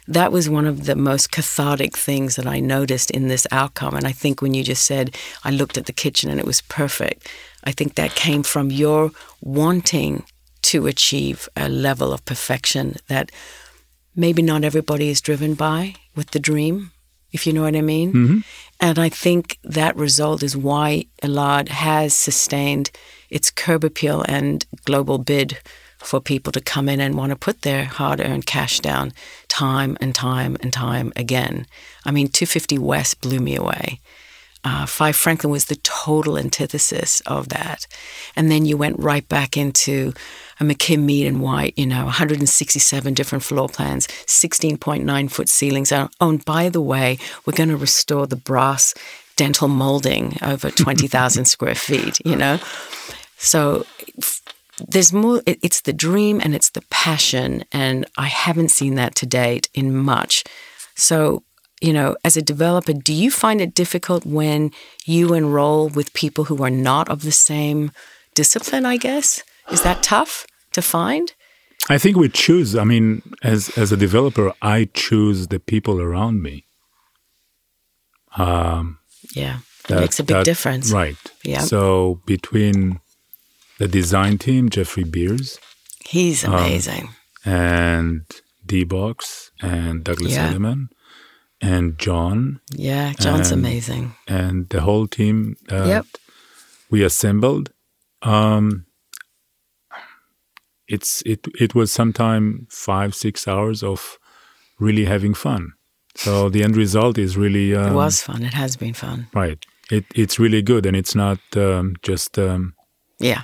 [0.06, 3.94] that was one of the most cathartic things that I noticed in this outcome.
[3.94, 6.60] And I think when you just said, I looked at the kitchen and it was
[6.62, 7.28] perfect,
[7.64, 10.24] I think that came from your wanting
[10.62, 13.30] to achieve a level of perfection that
[14.14, 16.90] maybe not everybody is driven by with the dream,
[17.34, 18.12] if you know what I mean.
[18.12, 18.38] Mm-hmm.
[18.80, 22.90] And I think that result is why Elad has sustained
[23.28, 25.58] its curb appeal and global bid
[25.98, 29.12] for people to come in and want to put their hard earned cash down
[29.48, 31.66] time and time and time again.
[32.04, 34.00] I mean, 250 West blew me away.
[34.64, 37.86] Uh, Five Franklin was the total antithesis of that.
[38.34, 40.12] And then you went right back into
[40.58, 45.92] a McKim Mead and White, you know, 167 different floor plans, 16.9 foot ceilings.
[45.92, 48.94] Oh, and by the way, we're going to restore the brass
[49.36, 52.58] dental molding over 20,000 square feet, you know?
[53.36, 53.84] So
[54.88, 59.14] there's more it, it's the dream and it's the passion and i haven't seen that
[59.14, 60.44] to date in much
[60.96, 61.42] so
[61.80, 64.70] you know as a developer do you find it difficult when
[65.04, 67.90] you enroll with people who are not of the same
[68.34, 71.34] discipline i guess is that tough to find
[71.88, 76.42] i think we choose i mean as as a developer i choose the people around
[76.42, 76.64] me
[78.36, 78.98] um
[79.34, 79.58] yeah
[79.88, 83.00] that, makes a big that, difference right yeah so between
[83.78, 85.58] the design team, Jeffrey Beers.
[86.04, 87.08] He's um, amazing.
[87.44, 88.22] Um, and
[88.64, 90.48] D Box and Douglas yeah.
[90.48, 90.88] Elliman
[91.64, 92.60] and John.
[92.72, 94.14] Yeah, John's and, amazing.
[94.28, 96.06] And the whole team that yep.
[96.90, 97.72] we assembled.
[98.22, 98.86] Um,
[100.86, 104.18] it's it it was sometime five six hours of
[104.78, 105.72] really having fun.
[106.16, 108.44] So the end result is really um, it was fun.
[108.44, 109.26] It has been fun.
[109.34, 109.64] Right.
[109.90, 112.74] It it's really good, and it's not um, just um,
[113.18, 113.42] yeah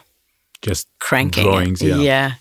[0.63, 1.83] just cranking drawings.
[1.83, 1.97] Yeah.
[1.97, 2.33] yeah.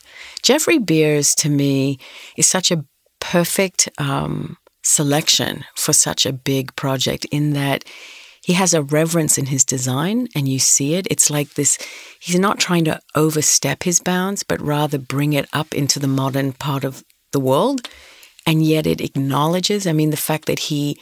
[0.44, 2.00] Jeffrey Beers to me
[2.36, 2.86] is such a
[3.20, 4.58] perfect um,
[4.90, 7.84] selection for such a big project in that
[8.42, 11.08] he has a reverence in his design and you see it.
[11.12, 11.78] It's like this,
[12.20, 16.54] he's not trying to overstep his bounds, but rather bring it up into the modern
[16.54, 17.88] part of the world.
[18.46, 21.00] And yet it acknowledges, I mean, the fact that he,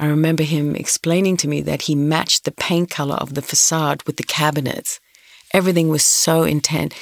[0.00, 4.02] I remember him explaining to me that he matched the paint color of the facade
[4.04, 4.98] with the cabinets
[5.52, 6.94] everything was so intent,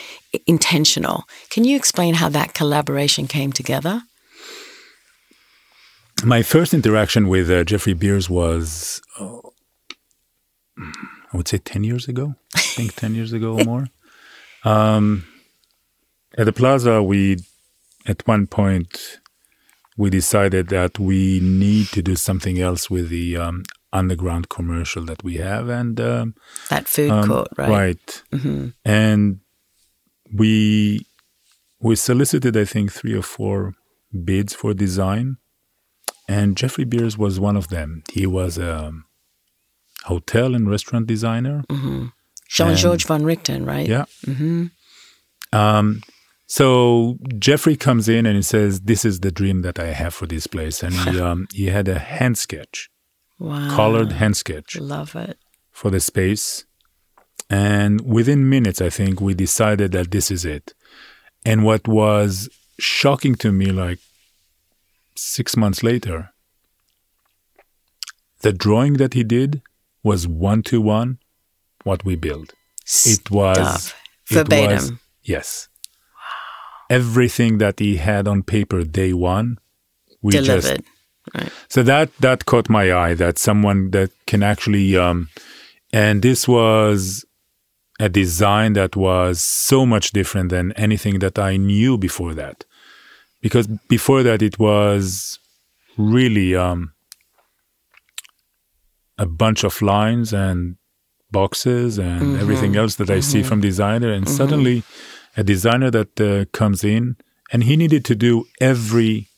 [0.46, 1.24] intentional.
[1.50, 4.02] Can you explain how that collaboration came together?
[6.24, 9.52] My first interaction with uh, Jeffrey Beers was, oh,
[10.78, 12.34] I would say, 10 years ago.
[12.54, 13.86] I think 10 years ago or more.
[14.64, 15.24] Um,
[16.36, 17.38] at the plaza, we,
[18.06, 19.20] at one point,
[19.96, 23.62] we decided that we need to do something else with the um,
[23.92, 26.34] underground commercial that we have, and um,
[26.70, 27.68] that food um, court, right?
[27.68, 28.22] Right.
[28.32, 28.68] Mm-hmm.
[28.84, 29.40] And
[30.32, 31.06] we
[31.80, 33.74] we solicited, I think, three or four
[34.24, 35.36] bids for design,
[36.28, 38.02] and Jeffrey Beers was one of them.
[38.12, 38.92] He was a
[40.04, 41.64] hotel and restaurant designer.
[41.68, 42.06] Mm-hmm.
[42.48, 43.86] Jean Georges Vongerichten, right?
[43.86, 44.04] Yeah.
[44.26, 44.66] Mm-hmm.
[45.52, 46.02] Um,
[46.46, 50.26] so Jeffrey comes in and he says, "This is the dream that I have for
[50.26, 52.90] this place," and he um, he had a hand sketch
[53.38, 53.74] Wow.
[53.74, 54.76] Colored hand sketch.
[54.76, 55.38] Love it.
[55.70, 56.64] For the space.
[57.48, 60.74] And within minutes, I think we decided that this is it.
[61.46, 62.48] And what was
[62.78, 64.00] shocking to me, like
[65.18, 66.32] six months later,
[68.40, 69.62] the drawing that he did
[70.02, 71.18] was one to one
[71.84, 72.54] what we built.
[73.04, 73.94] It was
[74.26, 74.70] verbatim.
[74.70, 74.92] It was,
[75.22, 75.68] yes.
[76.88, 79.58] Everything that he had on paper day one,
[80.22, 80.62] we Delivered.
[80.62, 80.82] just
[81.34, 81.52] Right.
[81.68, 83.14] So that that caught my eye.
[83.14, 85.28] That someone that can actually, um,
[85.92, 87.24] and this was
[88.00, 92.64] a design that was so much different than anything that I knew before that,
[93.40, 95.38] because before that it was
[95.96, 96.92] really um,
[99.18, 100.76] a bunch of lines and
[101.30, 102.40] boxes and mm-hmm.
[102.40, 103.18] everything else that mm-hmm.
[103.18, 103.48] I see mm-hmm.
[103.48, 104.36] from designer, and mm-hmm.
[104.36, 104.82] suddenly
[105.36, 107.16] a designer that uh, comes in
[107.52, 109.28] and he needed to do every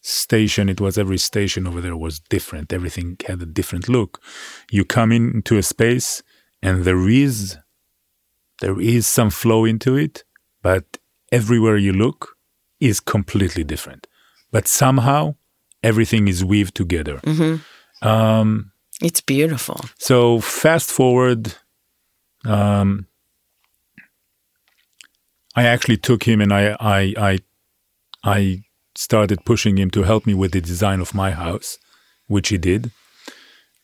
[0.00, 4.22] station it was every station over there was different everything had a different look
[4.70, 6.22] you come into a space
[6.62, 7.58] and there is
[8.60, 10.24] there is some flow into it
[10.62, 10.98] but
[11.32, 12.37] everywhere you look
[12.80, 14.06] is completely different
[14.50, 15.34] but somehow
[15.82, 18.06] everything is weaved together mm-hmm.
[18.06, 21.54] um, it's beautiful so fast forward
[22.44, 23.06] um,
[25.54, 27.38] i actually took him and i i i,
[28.24, 28.62] I
[28.98, 31.78] started pushing him to help me with the design of my house,
[32.26, 32.90] which he did.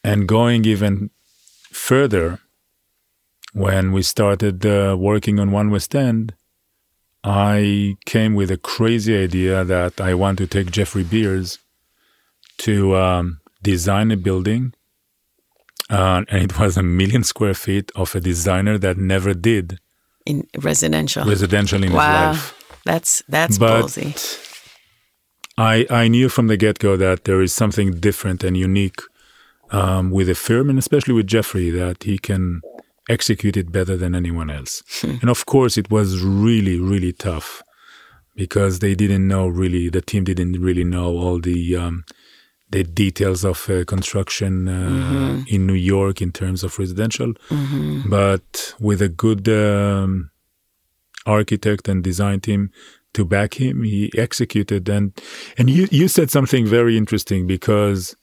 [0.03, 1.11] And going even
[1.71, 2.41] further,
[3.53, 6.35] when we started uh, working on One West End,
[7.25, 11.59] I came with a crazy idea that I want to take Jeffrey Beers
[12.59, 14.75] to um, design a building.
[15.89, 19.79] Uh, and it was a million square feet of a designer that never did
[20.25, 22.33] in residential residential in wow.
[22.33, 22.83] his life.
[22.87, 24.41] That's that's but ballsy.
[25.57, 29.01] I, I knew from the get go that there is something different and unique
[29.71, 32.61] um, with the firm, and especially with Jeffrey, that he can
[33.09, 34.83] execute it better than anyone else.
[35.01, 35.17] Hmm.
[35.21, 37.63] and of course, it was really, really tough
[38.35, 42.05] because they didn't know really, the team didn't really know all the um,
[42.71, 45.43] the details of uh, construction uh, mm-hmm.
[45.47, 47.35] in New York in terms of residential.
[47.49, 48.09] Mm-hmm.
[48.11, 50.31] But with a good um,
[51.27, 52.71] architect and design team,
[53.15, 53.83] to back him.
[53.83, 55.13] He executed, and
[55.57, 58.15] and you you said something very interesting because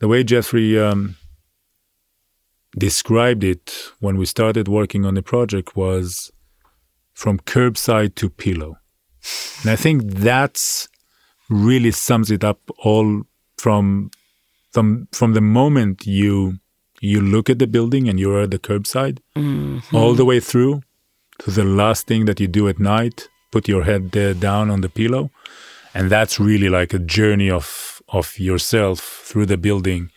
[0.00, 1.16] the way Jeffrey um,
[2.78, 6.30] described it when we started working on the project was
[7.12, 8.78] from curbside to pillow.
[9.62, 10.88] And I think that's
[11.48, 13.22] really sums it up all
[13.58, 14.10] from
[14.72, 16.58] from from the moment you
[17.00, 19.94] you look at the building and you're at the curbside Mm-hmm.
[19.96, 20.82] all the way through
[21.40, 24.80] to the last thing that you do at night put your head uh, down on
[24.80, 25.30] the pillow
[25.94, 28.98] and that's really like a journey of of yourself
[29.28, 30.10] through the building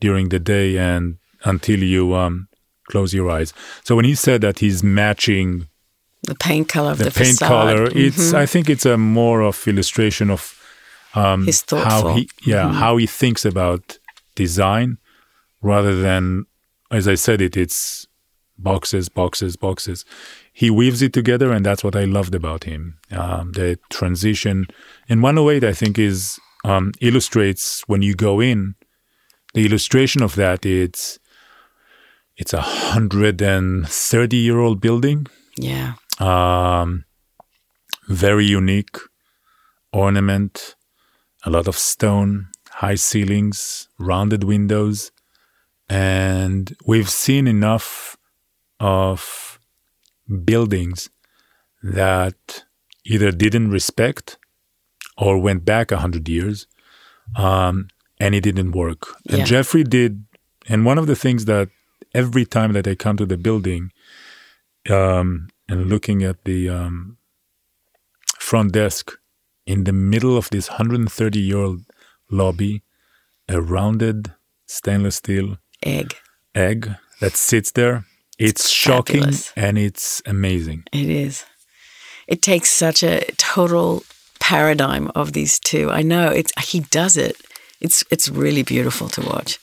[0.00, 2.48] during the day and until you um,
[2.88, 3.52] close your eyes.
[3.84, 5.66] So when he said that he's matching
[6.28, 7.48] The paint color of the, the, paint facade.
[7.48, 8.34] color it's Mhm.
[8.44, 10.42] i think it's a more of illustration of
[11.14, 13.98] um, His how he yeah how he thinks about
[14.36, 14.98] design
[15.60, 16.46] rather than
[16.90, 18.06] as i said it it's
[18.58, 20.04] boxes boxes boxes.
[20.52, 22.98] He weaves it together and that's what i loved about him.
[23.10, 24.66] Um, the transition.
[25.08, 28.74] In one way i think is um, illustrates when you go in
[29.54, 31.18] the illustration of that it's
[32.36, 35.26] it's a hundred and thirty year old building
[35.56, 35.94] yeah.
[36.18, 37.04] um,
[38.08, 38.96] very unique
[39.92, 40.74] ornament,
[41.44, 45.12] a lot of stone, high ceilings, rounded windows,
[45.88, 48.16] and we've seen enough
[48.80, 49.58] of
[50.44, 51.10] buildings
[51.82, 52.64] that
[53.04, 54.38] either didn't respect
[55.18, 56.66] or went back a hundred years,
[57.36, 59.16] um, and it didn't work.
[59.24, 59.36] Yeah.
[59.36, 60.24] And Jeffrey did,
[60.68, 61.68] and one of the things that
[62.14, 63.92] every time that I come to the building,
[64.90, 67.18] um, and looking at the um,
[68.38, 69.12] front desk
[69.66, 71.80] in the middle of this 130 year old
[72.30, 72.82] lobby,
[73.48, 74.32] a rounded
[74.66, 76.14] stainless steel Egg.
[76.54, 78.04] egg that sits there.
[78.38, 79.52] It's, shocking fabulous.
[79.56, 80.84] and it's amazing.
[80.92, 81.44] It is.
[82.26, 84.02] It takes such a total
[84.40, 85.90] paradigm of these two.
[85.90, 87.36] I know it's he does it.
[87.80, 89.58] It's it's really beautiful to watch.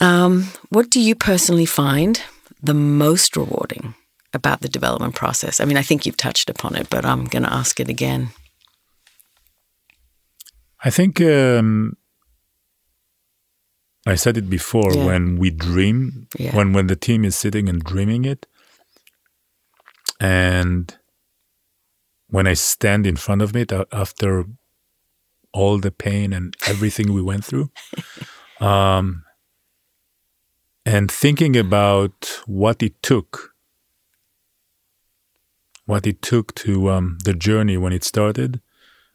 [0.00, 2.20] Um, what do you personally find
[2.62, 3.94] the most rewarding
[4.32, 5.60] about the development process?
[5.60, 8.28] I mean, I think you've touched upon it, but I'm going to ask it again.
[10.84, 11.96] I think um,
[14.06, 15.06] I said it before Yeah.
[15.06, 16.54] when we dream, Yeah.
[16.56, 18.46] when when the team is sitting and dreaming it,
[20.20, 20.94] and
[22.28, 24.44] when I stand in front of it after
[25.52, 27.70] all the pain and everything we went through,
[28.60, 29.22] um,
[30.84, 33.54] and thinking about what it took,
[35.86, 38.60] what it took to um, the journey when it started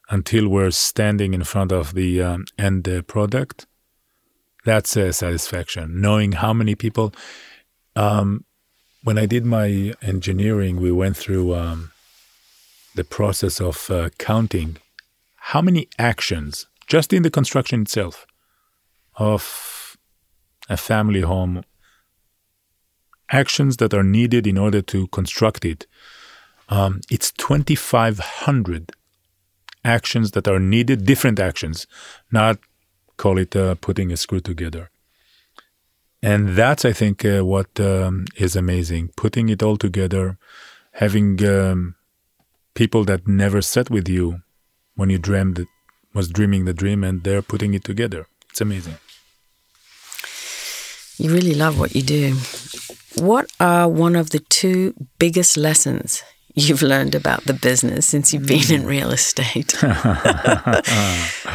[0.10, 3.68] until we're standing in front of the um, end uh, product.
[4.66, 6.02] That's a satisfaction.
[6.02, 7.14] Knowing how many people.
[7.96, 8.46] Um,
[9.04, 11.92] when I did my engineering, we went through um,
[12.96, 14.78] the process of uh, counting
[15.38, 18.26] how many actions just in the construction itself
[19.16, 19.69] of
[20.70, 21.64] a family home.
[23.32, 25.86] Actions that are needed in order to construct it.
[26.70, 28.92] Um, it's 2500
[29.84, 31.88] actions that are needed different actions
[32.32, 32.60] not
[33.18, 34.90] call it uh, putting a screw together.
[36.22, 39.12] And that's i think uh, what um, is amazing.
[39.16, 40.38] Putting it all together
[40.94, 41.96] having um,
[42.74, 44.42] people that never sat with you
[44.96, 45.66] when you dreamed
[46.14, 48.28] was dreaming the dream and they're putting it together.
[48.50, 48.98] It's amazing
[51.20, 52.36] You really love what you do.
[53.22, 56.24] What are one of the two biggest lessons
[56.56, 59.76] you've learned about the business since you've been in real estate?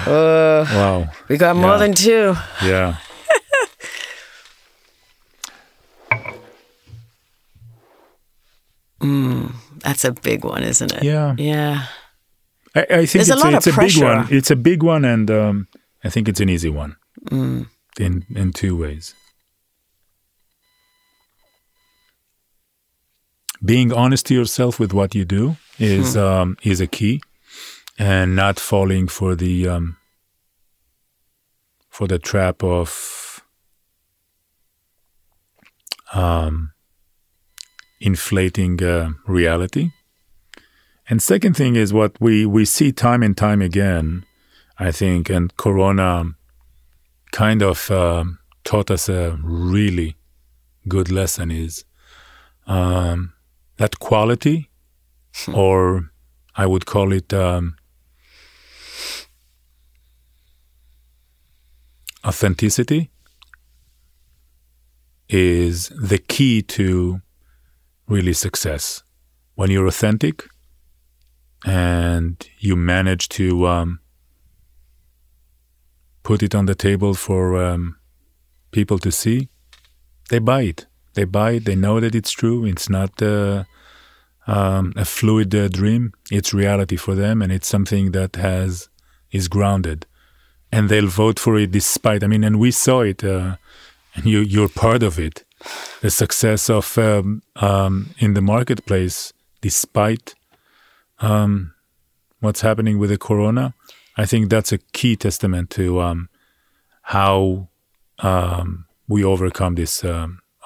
[0.06, 1.78] Uh, wow we got more Yeah.
[1.78, 2.34] than two.
[2.62, 2.96] yeah
[9.80, 11.02] That's a big one, isn't it?
[11.02, 11.34] Yeah.
[11.38, 11.86] Yeah.
[12.74, 14.26] I, I think There's a it's, lot of it's a big one.
[14.30, 15.68] It's a big one, and um,
[16.02, 16.96] I think it's an easy one
[17.30, 17.66] Mm.
[17.98, 19.14] in in two ways.
[23.64, 27.22] Being honest to yourself with what you do is um, is a key,
[27.98, 29.96] and not falling for the um,
[31.88, 33.42] for the trap of
[36.12, 36.72] um,
[38.00, 39.90] inflating uh, reality.
[41.08, 44.24] And second thing is what we, we see time and time again,
[44.78, 46.34] I think, and Corona
[47.30, 50.16] kind of um, taught us a really
[50.88, 51.84] good lesson is
[52.66, 53.33] um,
[53.76, 54.70] that quality,
[55.52, 56.10] or
[56.54, 57.76] I would call it um,
[62.24, 63.10] authenticity,
[65.28, 67.20] is the key to
[68.06, 69.02] really success.
[69.56, 70.44] When you're authentic,
[71.64, 74.00] and you manage to um,
[76.22, 77.96] put it on the table for um,
[78.70, 79.48] people to see,
[80.30, 80.86] they buy it.
[81.14, 81.64] They buy it.
[81.64, 82.64] They know that it's true.
[82.64, 83.64] It's not uh,
[84.46, 86.12] um, a fluid uh, dream.
[86.30, 88.88] It's reality for them, and it's something that has
[89.30, 90.06] is grounded,
[90.70, 92.22] and they'll vote for it despite.
[92.22, 93.56] I mean, and we saw it, uh,
[94.14, 95.44] and you you're part of it.
[96.02, 100.34] The success of um, um, in the marketplace, despite
[101.20, 101.72] um,
[102.40, 103.74] what's happening with the corona,
[104.16, 106.28] I think that's a key testament to um,
[107.02, 107.68] how
[108.18, 110.04] um, we overcome these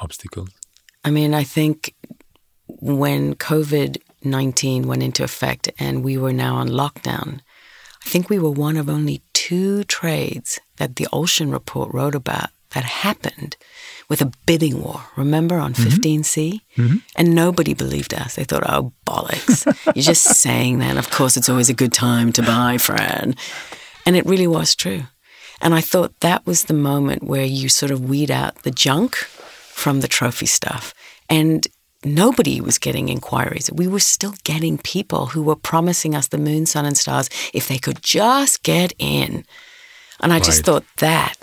[0.01, 0.51] obstacles.
[1.05, 1.94] I mean, I think
[2.66, 7.40] when COVID 19 went into effect and we were now on lockdown,
[8.05, 12.51] I think we were one of only two trades that the Olshan report wrote about
[12.70, 13.57] that happened
[14.09, 15.88] with a bidding war, remember on mm-hmm.
[15.88, 16.61] 15C?
[16.76, 16.96] Mm-hmm.
[17.16, 18.34] And nobody believed us.
[18.34, 19.64] They thought, oh, bollocks.
[19.94, 20.96] You're just saying that.
[20.96, 23.36] Of course, it's always a good time to buy, Fran.
[24.05, 25.05] And it really was true.
[25.61, 29.28] And I thought that was the moment where you sort of weed out the junk
[29.79, 30.93] from the trophy stuff.
[31.31, 31.66] And
[32.05, 33.70] nobody was getting inquiries.
[33.72, 37.68] We were still getting people who were promising us the moon, sun, and stars if
[37.68, 39.45] they could just get in.
[40.20, 40.45] And I right.
[40.45, 41.35] just thought that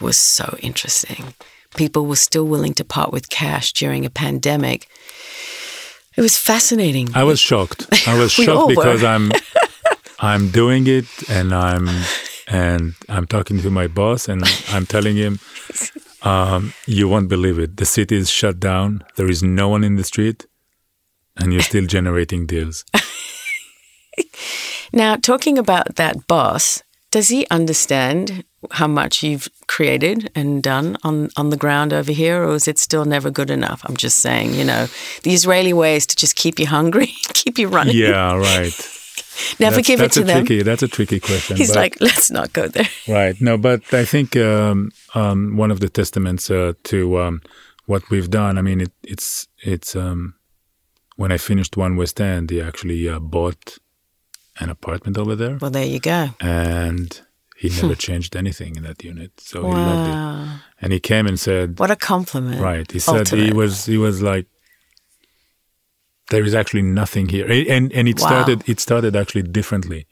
[0.00, 1.34] was so interesting.
[1.76, 4.88] People were still willing to part with cash during a pandemic.
[6.16, 7.08] It was fascinating.
[7.14, 7.86] I was shocked.
[8.08, 9.32] I was shocked because I'm
[10.18, 11.88] I'm doing it and I'm
[12.48, 15.38] and I'm talking to my boss and I'm telling him
[16.24, 17.76] um, you won't believe it.
[17.76, 19.04] The city is shut down.
[19.16, 20.46] There is no one in the street,
[21.36, 22.84] and you're still generating deals.
[24.92, 31.28] now, talking about that boss, does he understand how much you've created and done on,
[31.36, 33.82] on the ground over here, or is it still never good enough?
[33.84, 34.86] I'm just saying, you know,
[35.24, 37.96] the Israeli way is to just keep you hungry, keep you running.
[37.96, 39.01] Yeah, right.
[39.58, 40.44] Never that's, give that's it to them.
[40.44, 41.56] Tricky, that's a tricky question.
[41.56, 42.88] He's like, let's not go there.
[43.08, 43.40] Right.
[43.40, 47.42] No, but I think um, um, one of the testaments uh, to um,
[47.86, 48.58] what we've done.
[48.58, 50.34] I mean, it, it's it's um,
[51.16, 53.78] when I finished One West End, he actually uh, bought
[54.60, 55.58] an apartment over there.
[55.60, 56.30] Well, there you go.
[56.40, 57.20] And
[57.56, 59.68] he never changed anything in that unit, so wow.
[59.68, 60.62] he loved it.
[60.82, 62.90] And he came and said, "What a compliment!" Right.
[62.90, 63.44] He said Ultimate.
[63.44, 64.46] he was he was like
[66.30, 67.46] there is actually nothing here.
[67.50, 68.26] And and it wow.
[68.26, 70.06] started it started actually differently.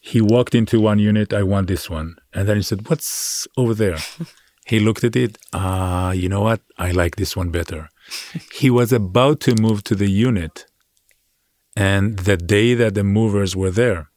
[0.00, 2.16] He walked into one unit, I want this one.
[2.32, 3.98] And then he said, What's over there?
[4.66, 6.60] he looked at it, ah, uh, you know what?
[6.78, 7.88] I like this one better.
[8.52, 10.66] he was about to move to the unit.
[11.74, 14.10] And the day that the movers were there,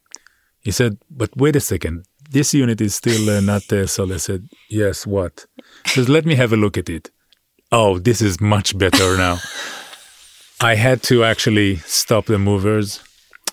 [0.60, 3.86] he said, But wait a second, this unit is still uh, not there.
[3.86, 5.46] So I said, Yes, what?
[5.84, 7.10] He says, Let me have a look at it.
[7.72, 9.38] Oh, this is much better now.
[10.62, 13.02] I had to actually stop the movers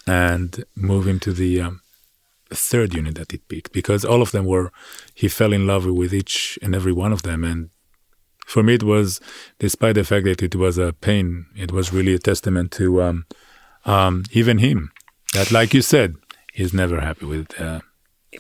[0.06, 1.82] and move him to the um,
[2.50, 4.74] third unit that he picked because all of them were,
[5.14, 7.46] he fell in love with each and every one of them.
[7.46, 7.70] And
[8.46, 9.22] for me, it was,
[9.58, 13.26] despite the fact that it was a pain, it was really a testament to um,
[13.86, 14.92] um, even him
[15.34, 16.16] that, like you said,
[16.52, 17.58] he's never happy with.
[17.58, 17.80] Uh,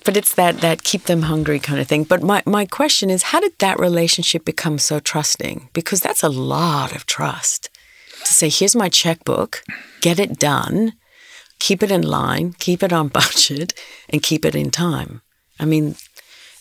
[0.03, 2.03] but it's that that keep them hungry kind of thing.
[2.03, 5.70] But my, my question is, how did that relationship become so trusting?
[5.72, 7.70] Because that's a lot of trust
[8.28, 9.63] to say, here's my checkbook,
[10.01, 10.93] get it done,
[11.59, 13.73] keep it in line, keep it on budget,
[14.09, 15.21] and keep it in time.
[15.59, 15.95] I mean,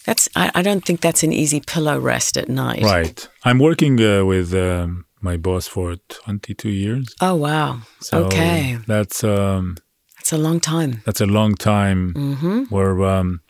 [0.05, 2.83] that's I, I don't think that's an easy pillow rest at night.
[2.83, 3.29] Right.
[3.45, 7.15] I'm working uh, with um, my boss for 22 years.
[7.21, 7.81] Oh wow.
[8.01, 8.79] So okay.
[8.87, 9.77] That's um,
[10.17, 11.03] that's a long time.
[11.05, 12.63] That's a long time mm-hmm.
[12.75, 13.41] where um,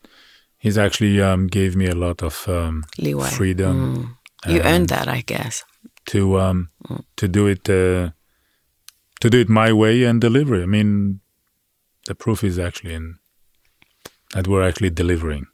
[0.58, 4.16] he's actually um, gave me a lot of um, leeway, freedom.
[4.46, 4.52] Mm.
[4.52, 5.64] You earned that, I guess
[6.07, 6.70] to um,
[7.16, 8.11] to do it uh,
[9.20, 10.62] to do it my way and deliver.
[10.62, 11.20] I mean,
[12.07, 13.16] the proof is actually in
[14.34, 15.46] that we're actually delivering.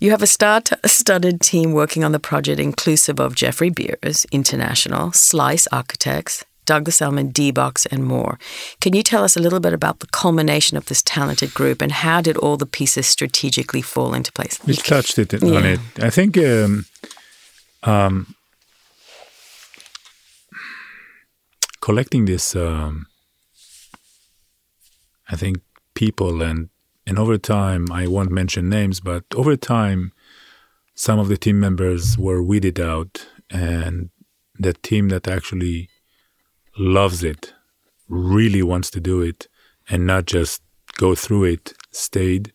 [0.00, 5.66] You have a star-studded team working on the project, inclusive of Jeffrey Beers International, SLCE
[5.72, 8.38] Architects, Douglas Elliman, D-Box, and more.
[8.80, 11.90] Can you tell us a little bit about the culmination of this talented group and
[11.90, 14.60] how did all the pieces strategically fall into place?
[14.66, 15.56] We touched it yeah.
[15.56, 15.80] on it.
[15.98, 16.84] I think um,
[17.82, 18.34] um,
[21.80, 23.06] collecting this, um,
[25.28, 25.58] I think
[25.94, 26.70] people and
[27.08, 30.12] and over time, I won't mention names, but over time,
[30.94, 34.10] some of the team members were weeded out, and
[34.58, 35.88] the team that actually
[36.76, 37.54] loves it,
[38.10, 39.48] really wants to do it,
[39.88, 40.60] and not just
[40.98, 42.52] go through it, stayed.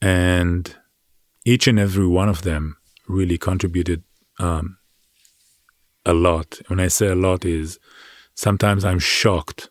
[0.00, 0.72] And
[1.44, 2.76] each and every one of them
[3.08, 4.04] really contributed
[4.38, 4.78] um,
[6.06, 6.60] a lot.
[6.68, 7.80] When I say a lot, is
[8.40, 9.68] sometimes I'm shocked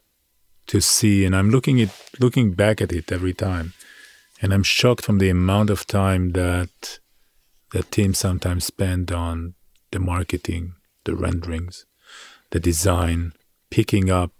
[0.67, 1.89] to see, and I'm looking at
[2.19, 3.73] looking back at it every time,
[4.41, 6.99] and I'm shocked from the amount of time that
[7.71, 9.55] the team sometimes spend on
[9.91, 10.73] the marketing,
[11.05, 11.85] the renderings,
[12.51, 13.33] the design,
[13.71, 14.33] picking up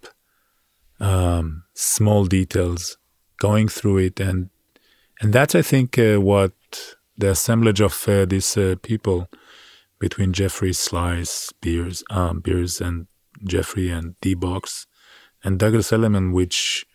[1.00, 2.98] um, small details,
[3.38, 4.50] going through it, and
[5.22, 6.54] and that's I think uh, what
[7.18, 9.28] the assemblage of uh, these uh, people
[10.00, 13.09] between Jeffrey SLCE, Beers, um, Beers, and
[13.44, 14.88] Jeffrey and D Box
[15.44, 16.86] and Douglas Elliman, which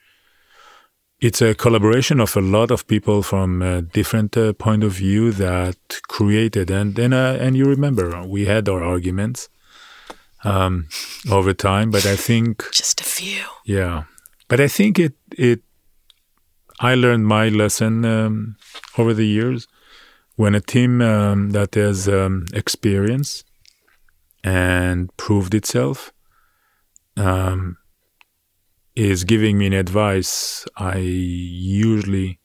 [1.20, 5.32] it's a collaboration of a lot of people from a different uh, point of view
[5.32, 5.76] that
[6.08, 9.48] created and and uh, and you remember we had our arguments
[10.44, 10.88] um,
[11.30, 13.42] over time, but I think just a few.
[13.64, 14.04] Yeah,
[14.48, 15.62] but I think it it
[16.80, 18.56] I learned my lesson um,
[18.98, 19.66] over the years
[20.36, 23.44] when a team um, that has um, experience
[24.42, 26.12] and proved itself
[27.16, 27.76] um,
[28.94, 32.38] is giving me an advice, I usually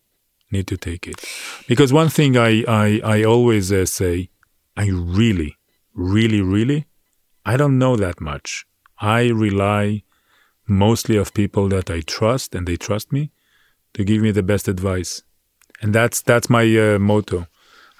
[0.52, 1.24] need to take it.
[1.68, 4.30] Because one thing I, I, I always uh, say,
[4.76, 5.58] I really,
[5.94, 6.88] really, really,
[7.46, 8.66] I don't know that much.
[9.00, 10.04] I rely
[10.68, 13.32] mostly of people that I trust and they trust me
[13.94, 15.24] to give me the best advice.
[15.82, 17.48] And that's that's my uh, motto.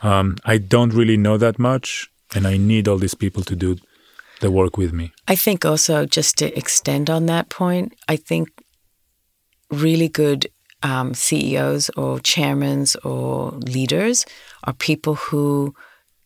[0.02, 3.78] Um, I don't really know that much, and I need all these people to do
[4.42, 5.12] the work with me.
[5.28, 8.50] I think also just to extend on that point, I think
[9.70, 10.48] really good
[10.82, 14.26] um, CEOs or chairmen or leaders
[14.64, 15.76] are people who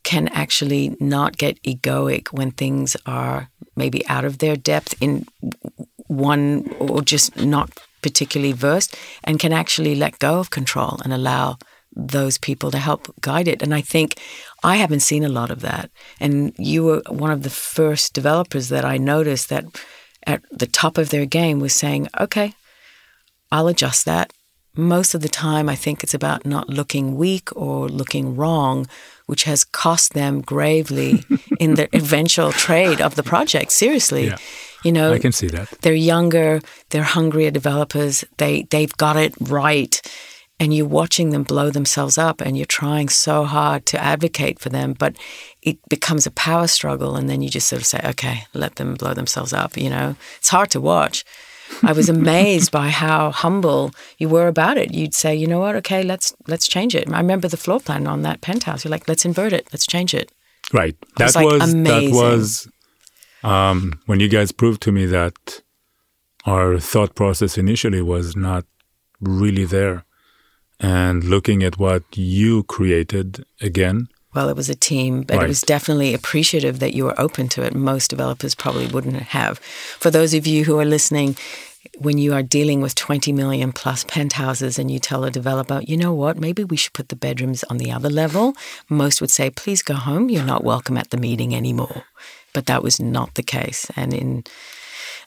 [0.04, 5.26] can actually not get egoic when things are maybe out of their depth in
[6.08, 11.58] one or just not particularly versed and can actually let go of control and allow
[11.96, 13.62] those people to help guide it.
[13.62, 14.20] And I think
[14.64, 15.92] I haven't seen a lot of that.
[16.20, 19.66] And you were one of the first developers that I noticed that
[20.26, 22.54] at the top of their game was saying, okay,
[23.52, 24.34] I'll adjust that.
[24.76, 28.88] Most of the time, I think it's about not looking weak or looking wrong,
[29.28, 31.24] which has cost them gravely
[31.60, 33.72] in the eventual trade of the project.
[33.72, 34.28] Seriously.
[34.28, 34.38] Yeah.
[34.84, 35.70] You know, I can see that.
[35.82, 40.02] They're younger, they're hungrier developers, they, they've got it right
[40.64, 44.70] and you're watching them blow themselves up and you're trying so hard to advocate for
[44.70, 45.14] them but
[45.62, 48.96] it becomes a power struggle and then you just sort of say okay let them
[48.96, 50.16] blow themselves up you know?
[50.38, 51.26] It's hard to watch.
[51.82, 54.94] I was amazed by how humble you were about it.
[54.94, 55.76] You'd say you know what?
[55.76, 57.12] Okay let's let's change it.
[57.12, 58.86] I remember the floor plan on that penthouse.
[58.86, 59.68] You're like let's invert it.
[59.74, 60.32] Let's change it.
[60.72, 60.96] Right.
[61.18, 62.14] That was, like, was amazing.
[62.14, 62.68] that was
[63.44, 65.62] um, when you guys proved to me that
[66.46, 68.66] our thought process initially was not
[69.20, 70.06] really there
[70.84, 74.10] and looking at what you created again.
[74.36, 75.46] Well, it was a team, but right.
[75.46, 77.74] it was definitely appreciative that you were open to it.
[77.74, 79.60] Most developers probably wouldn't have.
[79.60, 81.38] For those of you who are listening,
[82.00, 85.96] when you are dealing with 20 million plus penthouses and you tell a developer, you
[85.96, 88.54] know what, maybe we should put the bedrooms on the other level,
[88.90, 90.30] most would say, please go home.
[90.30, 92.04] You're not welcome at the meeting anymore.
[92.54, 93.90] But that was not the case.
[93.96, 94.44] And in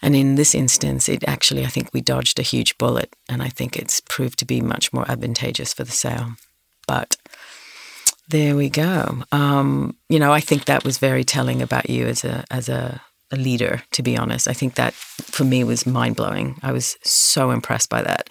[0.02, 3.48] and in this instance, it actually, I think we dodged a huge bullet, and I
[3.48, 6.32] think it's proved to be much more advantageous for the sale.
[6.86, 7.16] But
[8.28, 9.22] there we go.
[9.32, 13.00] Um, you know, I think that was very telling about you as a as a,
[13.30, 13.82] a leader.
[13.92, 16.58] To be honest, I think that for me was mind blowing.
[16.62, 18.30] I was so impressed by that.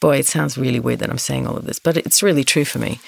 [0.00, 2.64] Boy, it sounds really weird that I'm saying all of this, but it's really true
[2.64, 3.00] for me.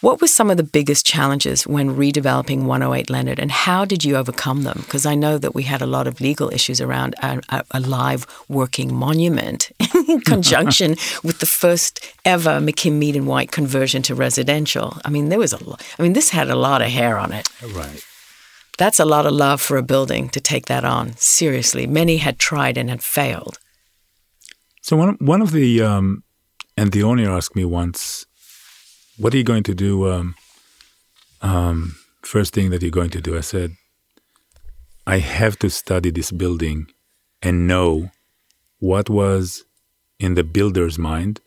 [0.00, 4.16] What were some of the biggest challenges when redeveloping 108 Leonard, and how did you
[4.16, 4.82] overcome them?
[4.84, 7.40] Because I know that we had a lot of legal issues around a,
[7.72, 9.72] a live working monument
[10.08, 10.90] in conjunction
[11.24, 14.98] with the first ever McKim Mead and White conversion to residential.
[15.04, 15.82] I mean, there was a lot.
[15.98, 17.48] I mean, this had a lot of hair on it.
[17.60, 18.00] Right.
[18.78, 21.16] That's a lot of love for a building to take that on.
[21.16, 23.58] Seriously, many had tried and had failed.
[24.80, 26.22] So one one of the um,
[26.76, 28.27] and the owner asked me once
[29.18, 30.10] what are you going to do?
[30.10, 30.34] Um,
[31.42, 33.76] um, first thing that you're going to do, I said,
[35.06, 36.86] I have to study this building
[37.42, 38.10] and know
[38.78, 39.64] what was
[40.18, 41.40] in the builder's mind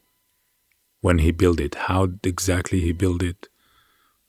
[1.02, 3.48] when he built it, how exactly he built it,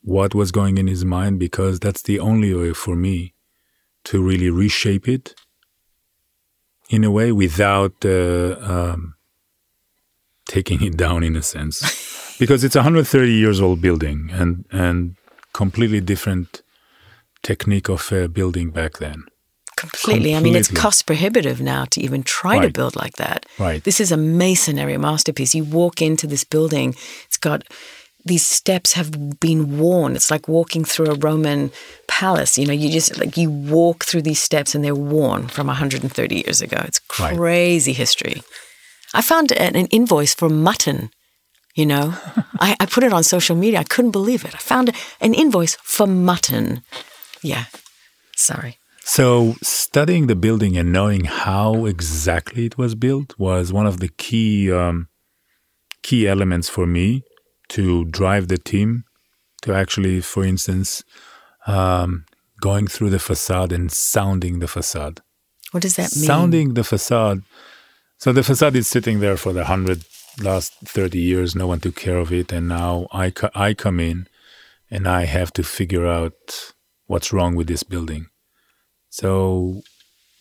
[0.02, 3.34] what was going in his mind, because that's the only way for me
[4.04, 5.34] to really reshape it
[6.90, 9.14] in a way without uh, um,
[10.46, 12.18] taking it down in a sense.
[12.42, 15.14] because it's a 130 years old building and and
[15.52, 16.62] completely different
[17.42, 19.24] technique of uh, building back then.
[19.76, 20.32] Completely.
[20.32, 20.36] Completely.
[20.36, 22.66] I mean, it's cost prohibitive now to even try right.
[22.66, 23.46] to build like that.
[23.58, 23.82] Right.
[23.84, 25.54] This is a masonry masterpiece.
[25.54, 26.94] You walk into this building,
[27.26, 27.62] it's got
[28.24, 30.14] these steps have been worn.
[30.16, 31.70] It's like walking through a Roman
[32.06, 32.58] palace.
[32.58, 36.34] You know, you just like you walk through these steps and they're worn from 130
[36.44, 36.78] years ago.
[36.84, 37.96] It's crazy right.
[37.96, 38.42] history.
[39.14, 41.10] I found an, an invoice for mutton
[41.74, 42.14] you know,
[42.60, 43.80] I, I put it on social media.
[43.80, 44.54] I couldn't believe it.
[44.54, 46.82] I found an invoice for mutton.
[47.42, 47.64] Yeah.
[48.36, 48.78] Sorry.
[49.04, 54.08] So, studying the building and knowing how exactly it was built was one of the
[54.08, 55.08] key um,
[56.02, 57.24] key elements for me
[57.70, 59.04] to drive the team
[59.62, 61.02] to actually, for instance,
[61.66, 62.24] um,
[62.60, 65.20] going through the facade and sounding the facade.
[65.72, 66.24] What does that mean?
[66.24, 67.42] Sounding the facade.
[68.18, 70.04] So the facade is sitting there for the hundred
[70.40, 71.54] last thirty years.
[71.54, 74.26] No one took care of it, and now I co- I come in,
[74.90, 76.72] and I have to figure out
[77.06, 78.26] what's wrong with this building.
[79.10, 79.82] So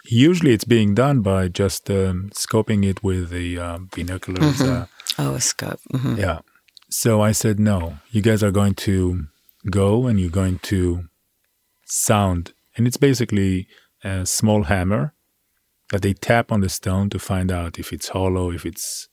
[0.06, 4.58] usually it's being done by just um, scoping it with the uh, binoculars.
[4.58, 4.82] Mm-hmm.
[4.82, 4.86] Uh,
[5.20, 5.80] oh, a scope.
[5.94, 6.16] Mm-hmm.
[6.16, 6.40] yeah.
[6.90, 9.28] So I said, no, you guys are going to
[9.70, 11.06] go and you're going to
[11.86, 12.54] sound.
[12.76, 13.68] And it's basically
[14.04, 15.14] a small hammer
[15.92, 19.08] that they tap on the stone to find out if it's hollow, if it's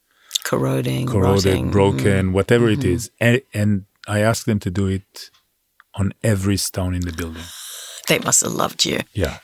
[0.48, 1.70] Corroding, corroded, rotting.
[1.70, 3.10] broken, whatever it is.
[3.20, 5.30] And, and I asked them to do it
[5.94, 7.42] on every stone in the building.
[8.08, 9.00] They must have loved you.
[9.12, 9.40] Yeah.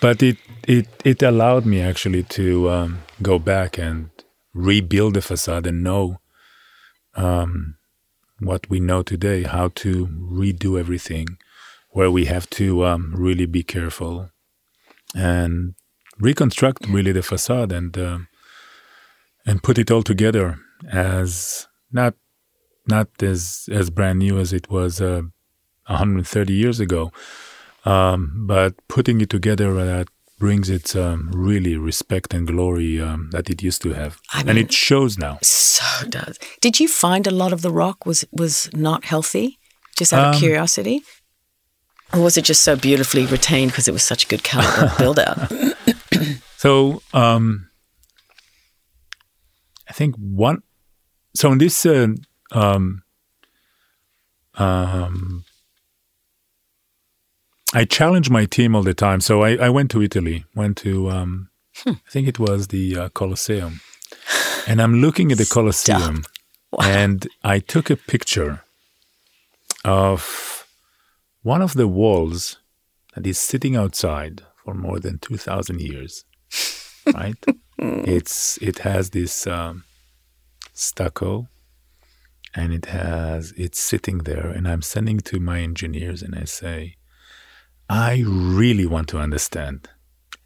[0.00, 4.10] but it, it, it allowed me actually to um, go back and
[4.52, 6.18] rebuild the facade and know
[7.14, 7.76] um,
[8.40, 11.38] what we know today, how to redo everything,
[11.90, 14.30] where we have to um, really be careful
[15.14, 15.74] and
[16.18, 18.28] reconstruct really the facade and um,
[19.46, 20.58] and put it all together
[20.92, 22.14] as not
[22.86, 25.22] not as as brand new as it was uh,
[25.86, 27.12] 130 years ago,
[27.84, 33.50] um, but putting it together that brings its um, really respect and glory um, that
[33.50, 35.38] it used to have, I and it shows now.
[35.42, 36.38] So does.
[36.60, 39.58] Did you find a lot of the rock was was not healthy?
[39.96, 41.02] Just out of Um, curiosity,
[42.14, 45.18] or was it just so beautifully retained because it was such a good caliber build
[45.18, 45.52] out?
[46.56, 47.69] So um,
[49.90, 50.62] I think one.
[51.34, 52.06] So in this uh,
[52.52, 53.02] um,
[54.54, 55.44] um,
[57.74, 59.20] I challenge my team all the time.
[59.20, 61.50] So I, I went to Italy, went to um,
[61.86, 63.80] I think it was the uh, Colosseum,
[64.68, 66.24] and I'm looking at the Colosseum,
[66.80, 68.62] and I took a picture
[69.84, 70.66] of
[71.42, 72.58] one of the walls
[73.14, 76.24] that is sitting outside for more than two thousand years.
[77.12, 77.44] Right?
[77.80, 79.84] it's it has this um,
[80.72, 81.48] stucco,
[82.54, 86.96] and it has it's sitting there, and I'm sending to my engineers, and I say.
[87.92, 89.88] I really want to understand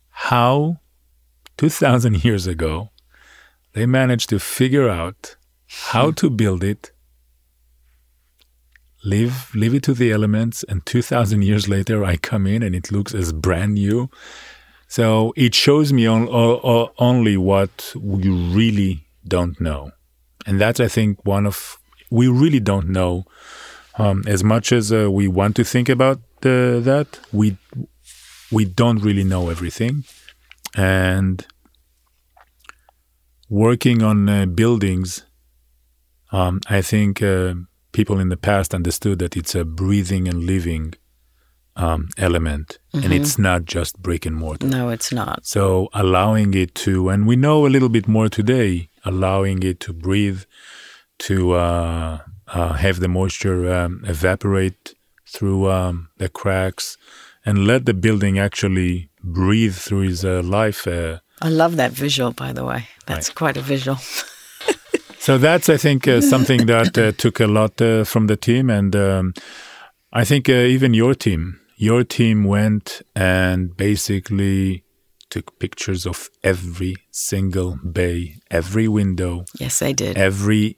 [0.09, 0.79] how
[1.59, 2.89] 2000 years ago
[3.75, 6.93] they managed to figure out how to build it
[9.05, 12.91] leave leave it to the elements and 2000 years later I come in and it
[12.91, 14.09] looks as brand new
[14.95, 16.29] so it shows me on,
[16.99, 18.93] only what we really
[19.27, 19.91] don't know.
[20.47, 21.79] And that's I think one of
[22.11, 23.25] we really don't know
[23.99, 27.57] um, as much as uh, we want to think about uh, that, we
[28.53, 30.05] we don't really know everything,
[30.77, 31.45] and
[33.49, 35.25] working on uh, buildings,
[36.31, 37.55] um, I think uh,
[37.91, 40.95] people in the past understood that it's a breathing and living
[41.77, 44.67] um, element, and it's not just brick and mortar.
[44.67, 45.45] no, it's not.
[45.47, 49.93] So allowing it to, and we know a little bit more today, allowing it to
[49.93, 50.43] breathe,
[51.21, 52.19] to uh,
[52.49, 54.95] uh, have the moisture um, evaporate
[55.27, 56.97] through um, the cracks,
[57.45, 60.87] and let the building actually breathe through its uh, life.
[60.87, 62.89] Uh, I love that visual, by the way.
[63.07, 63.99] That's quite a visual.
[65.19, 68.71] so that's, I think, uh, something that uh, took a lot uh, from the team,
[68.71, 69.35] and um,
[70.13, 74.85] I think uh, even your team, your team went and basically
[75.31, 80.17] took pictures of every single bay, every window, Yes, they did.
[80.17, 80.77] every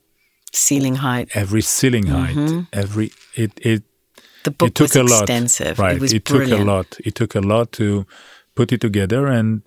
[0.53, 1.28] Ceiling height.
[1.34, 2.47] every ceiling mm-hmm.
[2.47, 3.82] height, every it it
[4.44, 5.22] The book it took was a lot.
[5.22, 5.78] extensive.
[5.78, 6.97] Right, It was took a lot.
[7.05, 8.07] It took a lot to
[8.55, 9.62] put it together, and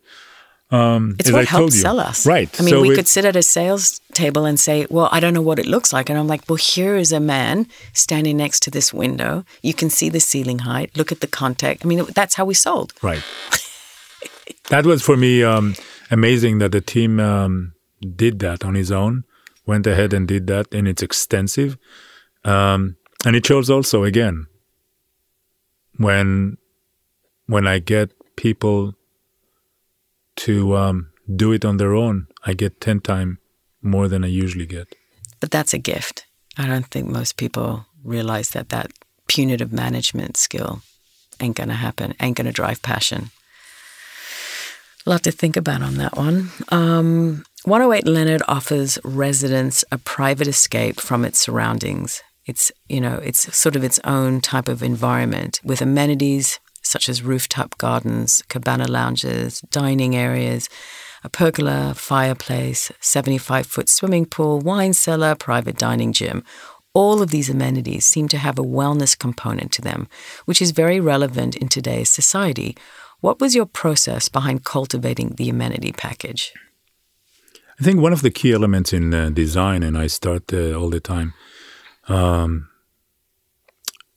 [0.72, 2.26] um, It's what I you, sell us.
[2.28, 2.50] Right.
[2.60, 5.20] I mean, so we it- could sit at a sales table and say, Well, I
[5.20, 6.10] don't know what it looks like.
[6.10, 9.44] And I'm like, Well, here is a man standing next to this window.
[9.64, 10.96] You can see the ceiling height.
[10.96, 11.84] Look at the contact.
[11.84, 12.94] I mean, that's how we sold.
[13.02, 13.24] Right.
[14.70, 15.76] that was for me um,
[16.12, 17.74] amazing that the team um,
[18.16, 19.24] did that on his own,
[19.66, 21.78] went ahead and did that, and it's extensive.
[22.46, 22.96] Um,
[23.26, 24.46] and it shows also again
[25.98, 26.58] when
[27.48, 28.94] when I get people
[30.46, 33.38] to um, do it on their own, I get ten times
[33.82, 34.88] more than I usually get.
[35.40, 36.26] But that's a gift.
[36.58, 38.92] I don't think most people realize that that
[39.28, 40.82] punitive management skill
[41.40, 43.32] ain't going to happen, ain't going to drive passion.
[45.06, 46.50] A lot to think about on that one.
[46.70, 52.22] Um, 108 Leonard offers residents a private escape from its surroundings.
[52.46, 56.60] It's, you know, it's sort of its own type of environment with amenities,
[56.90, 60.68] such as rooftop gardens, cabana lounges, dining areas,
[61.24, 66.44] a pergola, fireplace, 75 foot swimming pool, wine cellar, private dining gym.
[66.94, 70.08] All of these amenities seem to have a wellness component to them,
[70.46, 72.76] which is very relevant in today's society.
[73.20, 76.54] What was your process behind cultivating the amenity package?
[77.80, 80.90] I think one of the key elements in uh, design, and I start uh, all
[80.90, 81.34] the time,
[82.08, 82.70] um,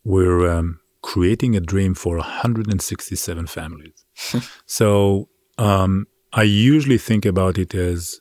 [0.05, 4.05] we're um, creating a dream for 167 families.
[4.67, 5.29] so
[5.59, 8.21] um, I usually think about it as,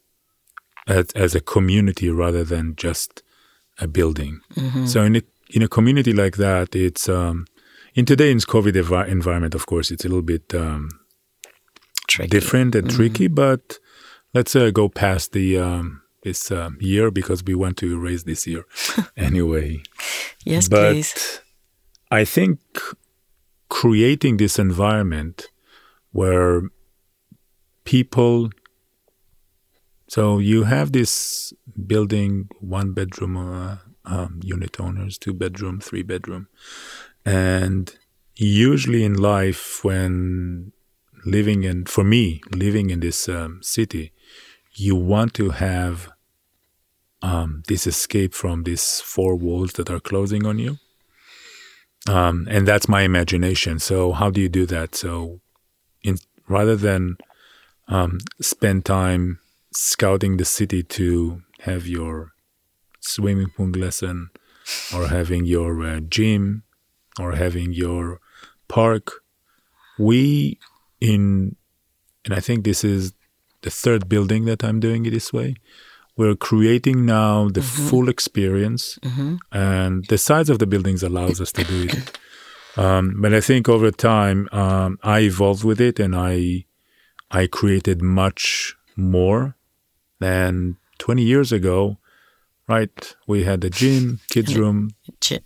[0.88, 3.24] as, as a community rather than just
[3.80, 4.42] a building.
[4.56, 4.86] Mm-hmm.
[4.86, 5.22] So in a
[5.54, 7.46] in a community like that, it's um,
[7.94, 9.54] in today's COVID ev- environment.
[9.54, 10.90] Of course, it's a little bit um,
[12.30, 12.96] different and mm-hmm.
[12.96, 13.78] tricky, but
[14.34, 18.48] let's uh, go past the um, this uh, year because we want to erase this
[18.48, 18.66] year
[19.18, 19.82] anyway.
[20.46, 21.42] yes, but please.
[22.12, 22.60] I think
[23.70, 25.48] creating this environment
[26.12, 26.64] where
[27.86, 28.50] people
[30.08, 31.54] so you have this
[31.88, 36.50] building one bedroom uh, um, unit owners two bedroom three bedroom
[37.26, 37.96] and
[38.36, 40.74] usually in life when
[41.26, 44.12] living in for me living in this um, city
[44.74, 46.10] you want to have
[47.22, 50.78] um, this escape from these four walls that are closing on you.
[52.10, 53.80] Um, and that's my imagination.
[53.80, 54.96] So how do you do that?
[54.96, 55.40] So,
[56.04, 57.18] in, rather than
[57.88, 59.40] um, spend time
[59.74, 62.32] scouting the city to have your
[63.00, 64.30] swimming pool lesson,
[64.94, 66.64] or having your uh, gym,
[67.20, 68.20] or having your
[68.68, 69.24] park,
[70.00, 70.60] we
[71.00, 71.56] in,
[72.26, 73.14] and I think this is
[73.62, 75.56] the third building that I'm doing it this way.
[76.22, 77.88] We're creating now the mm-hmm.
[77.90, 79.38] full experience, mm-hmm.
[79.52, 82.20] and the size of the buildings allows us to do it.
[82.78, 86.66] Um, but I think over time, um, I evolved with it, and I
[87.32, 89.56] I created much more
[90.20, 91.98] than 20 years ago.
[92.68, 94.92] Right, we had the gym, kids room,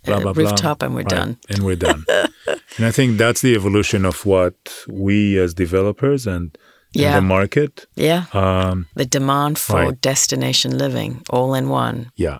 [0.04, 1.38] blah blah blah, rooftop, and we're right, done.
[1.48, 2.04] And we're done.
[2.76, 6.56] and I think that's the evolution of what we as developers and
[6.96, 7.18] yeah.
[7.18, 7.86] in the market.
[7.94, 8.24] Yeah.
[8.32, 10.00] Um, the demand for right.
[10.00, 12.10] destination living all in one.
[12.16, 12.38] Yeah.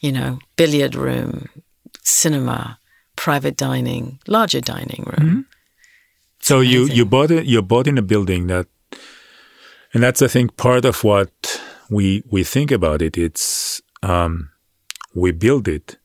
[0.00, 1.48] You know, billiard room,
[2.02, 2.78] cinema,
[3.16, 5.28] private dining, larger dining room.
[5.28, 5.40] Mm-hmm.
[6.40, 8.66] So you you bought it you bought in a building that
[9.92, 11.60] and that's I think part of what
[11.90, 13.18] we we think about it.
[13.18, 14.50] It's um,
[15.14, 15.98] we build it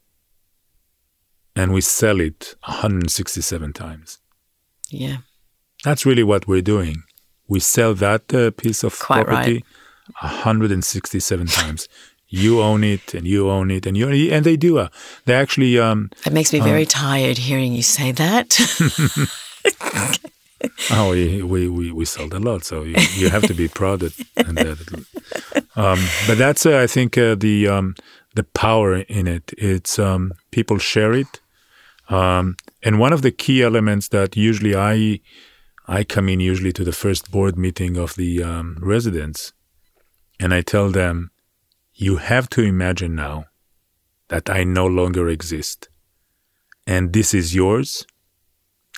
[1.55, 4.19] and we sell it 167 times.
[4.89, 5.17] Yeah.
[5.85, 7.04] That's really what we're doing
[7.47, 9.63] we sell that uh, piece of Quite property right.
[10.21, 11.87] 167 times.
[12.27, 14.79] You own it, and you own it, and you it, and they do.
[14.79, 14.89] Uh,
[15.25, 15.79] they actually.
[15.79, 18.57] Um, it makes me very uh, tired hearing you say that.
[20.91, 24.03] oh, we, we, we, we sold a lot, so you, you have to be proud
[24.03, 25.05] of that.
[25.75, 27.95] Um, but that's, uh, I think, uh, the um,
[28.33, 29.53] the power in it.
[29.57, 31.41] It's um, people share it,
[32.09, 35.19] um, and one of the key elements that usually I
[35.87, 39.53] I come in usually to the first board meeting of the um, residents
[40.39, 41.31] and I tell them,
[41.93, 43.45] you have to imagine now
[44.27, 45.89] that I no longer exist.
[46.85, 48.05] And this is yours.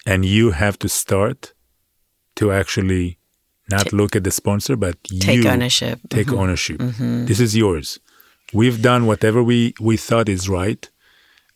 [0.06, 1.54] And you have to start
[2.36, 3.20] to actually
[3.70, 6.00] not look at the sponsor, but take ownership.
[6.10, 6.40] Take mm-hmm.
[6.40, 6.78] ownership.
[6.78, 7.26] Mm-hmm.
[7.26, 8.00] This is yours.
[8.54, 10.90] We've done whatever we, we thought is right.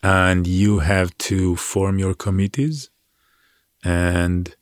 [0.03, 2.89] And you have to form your committees
[3.83, 4.53] and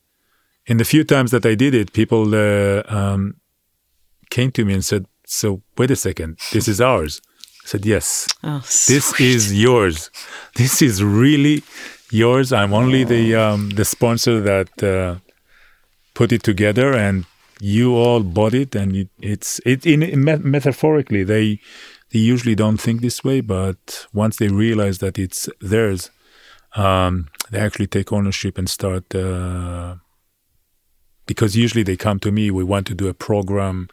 [0.69, 3.35] in the few times that I did it, people uh, um,
[4.29, 7.21] came to me and said, "So wait a second, this is ours."
[7.63, 10.11] I said, "Yes, oh, this is yours.
[10.55, 11.63] This is really
[12.11, 12.53] yours.
[12.53, 15.15] I'm only the um, the sponsor that uh,
[16.13, 17.25] put it together, and
[17.59, 18.75] you all bought it.
[18.75, 21.59] And it, it's it in, in metaphorically they."
[22.11, 26.09] They usually don't think this way, but once they realize that it's theirs,
[26.75, 29.97] um, they actually take ownership and start uh,
[31.29, 33.87] because usually they come to me, we want to do a program,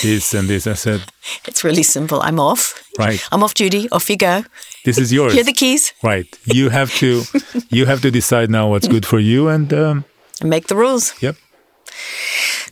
[0.00, 0.68] this and this.
[0.68, 1.00] I said,
[1.48, 2.22] It's really simple.
[2.22, 2.88] I'm off.
[2.96, 3.20] Right.
[3.32, 3.90] I'm off duty.
[3.90, 4.44] Off you go.
[4.84, 5.32] This is yours.
[5.32, 5.92] Here are the keys.
[6.04, 6.28] Right.
[6.44, 7.24] You have to,
[7.68, 10.04] you have to decide now what's good for you and, um,
[10.40, 11.20] and make the rules.
[11.20, 11.34] Yep.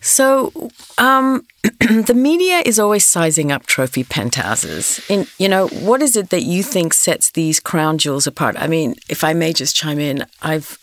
[0.01, 1.45] So, um,
[1.81, 5.05] the media is always sizing up trophy penthouses.
[5.11, 8.55] In you know, what is it that you think sets these crown jewels apart?
[8.57, 10.79] I mean, if I may just chime in, I've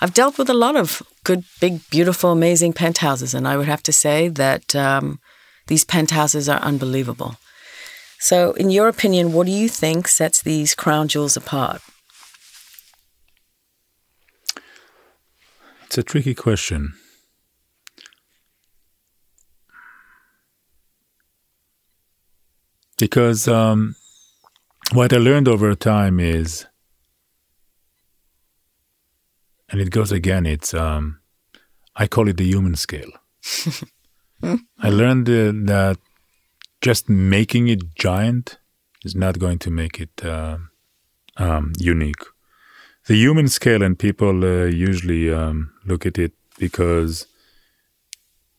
[0.00, 3.82] I've dealt with a lot of good, big, beautiful, amazing penthouses, and I would have
[3.84, 5.20] to say that um,
[5.66, 7.36] these penthouses are unbelievable.
[8.18, 11.82] So, in your opinion, what do you think sets these crown jewels apart?
[15.90, 16.94] it's a tricky question.
[22.96, 23.96] Because um,
[24.92, 26.64] what I learned over time is,
[29.70, 31.20] and it goes again, it's, um,
[31.96, 33.10] I call it the human scale.
[34.42, 35.98] I learned uh, that
[36.80, 38.58] just making it giant
[39.04, 40.58] is not going to make it uh,
[41.36, 42.22] um, unique.
[43.06, 47.26] The human scale, and people uh, usually um, look at it because,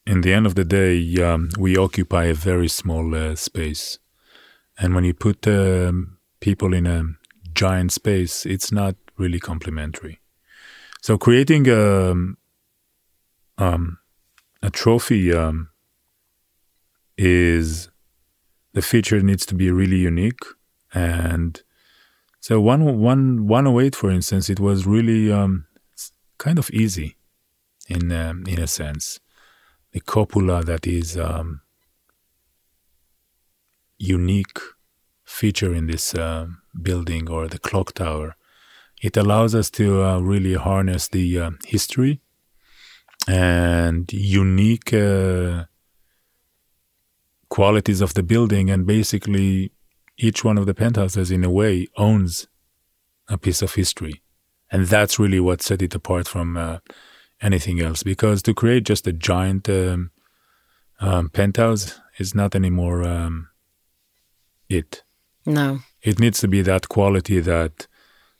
[0.05, 3.99] in the end of the day, um, we occupy a very small uh, space.
[4.79, 7.03] And when you put um, people in a
[7.53, 10.20] giant space, it's not really complementary.
[11.01, 12.37] So creating a, um,
[13.57, 13.97] um,
[14.61, 15.69] a trophy um,
[17.17, 17.89] is
[18.73, 20.43] the feature needs to be really unique.
[20.93, 21.61] And
[22.39, 25.65] so one one 108 for instance it was really um,
[26.37, 27.17] kind of easy
[27.87, 29.19] in um, in a sense.
[29.93, 31.61] The cupola that is um,
[33.97, 34.59] unique
[35.25, 36.47] feature in this uh,
[36.79, 38.35] building or the clock tower
[39.01, 42.21] it allows us to uh, really harness the uh, history
[43.27, 45.65] and unique uh,
[47.49, 49.71] qualities of the building, and basically
[50.17, 52.47] each one of the penthouses, in a way, owns
[53.27, 54.21] a piece of history,
[54.71, 56.77] and that's really what set it apart from uh,
[57.41, 58.03] anything else.
[58.03, 60.11] Because to create just a giant um,
[60.99, 63.49] um, penthouse is not anymore um,
[64.69, 65.03] it.
[65.45, 67.87] No, it needs to be that quality that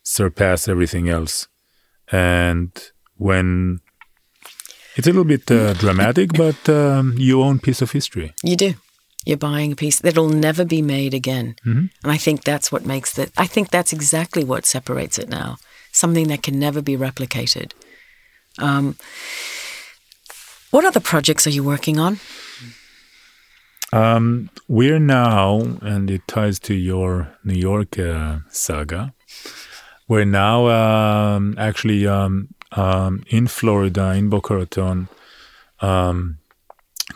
[0.04, 1.47] surpass everything else,
[2.12, 2.72] and
[3.16, 3.80] when
[4.95, 8.34] it's a little bit uh, dramatic, but um, you own piece of history.
[8.43, 8.74] You do.
[9.26, 11.56] You're buying a piece that'll never be made again.
[11.66, 11.86] Mm-hmm.
[12.04, 15.58] And I think that's what makes it, I think that's exactly what separates it now.
[15.91, 17.74] Something that can never be replicated.
[18.58, 18.97] Um,
[20.72, 22.20] what other projects are you working on?
[23.93, 29.14] Um, we're now, and it ties to your New York uh, saga.
[30.12, 35.07] We're now um, actually um, um in Florida, in Boca Raton,
[35.80, 36.39] um,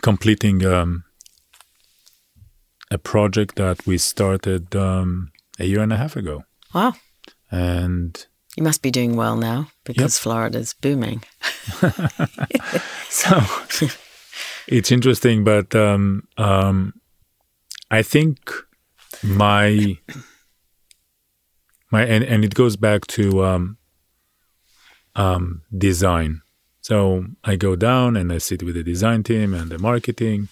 [0.00, 1.04] completing um,
[2.90, 6.44] a project that we started um, a year and a half ago.
[6.74, 6.94] Wow.
[7.50, 8.26] And
[8.56, 10.22] you must be doing well now because yep.
[10.22, 11.22] Florida's booming.
[13.10, 13.40] so
[14.68, 16.94] it's interesting, but um, um,
[17.90, 18.38] I think
[19.22, 19.98] my
[21.90, 23.78] my and, and it goes back to um,
[25.14, 26.42] um, design.
[26.80, 30.48] So I go down and I sit with the design team and the marketing,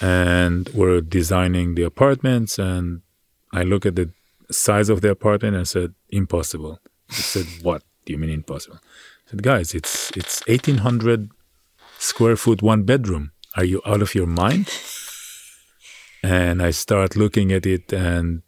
[0.00, 3.02] and we're designing the apartments and
[3.52, 4.10] i look at the
[4.50, 6.80] size of the apartment and I said impossible.
[7.10, 7.82] I said what?
[8.04, 8.78] Do you mean impossible?
[9.26, 11.30] I said guys it's it's 1800
[11.98, 13.32] square foot one bedroom.
[13.56, 14.68] Are you out of your mind?
[16.22, 18.42] And i start looking at it and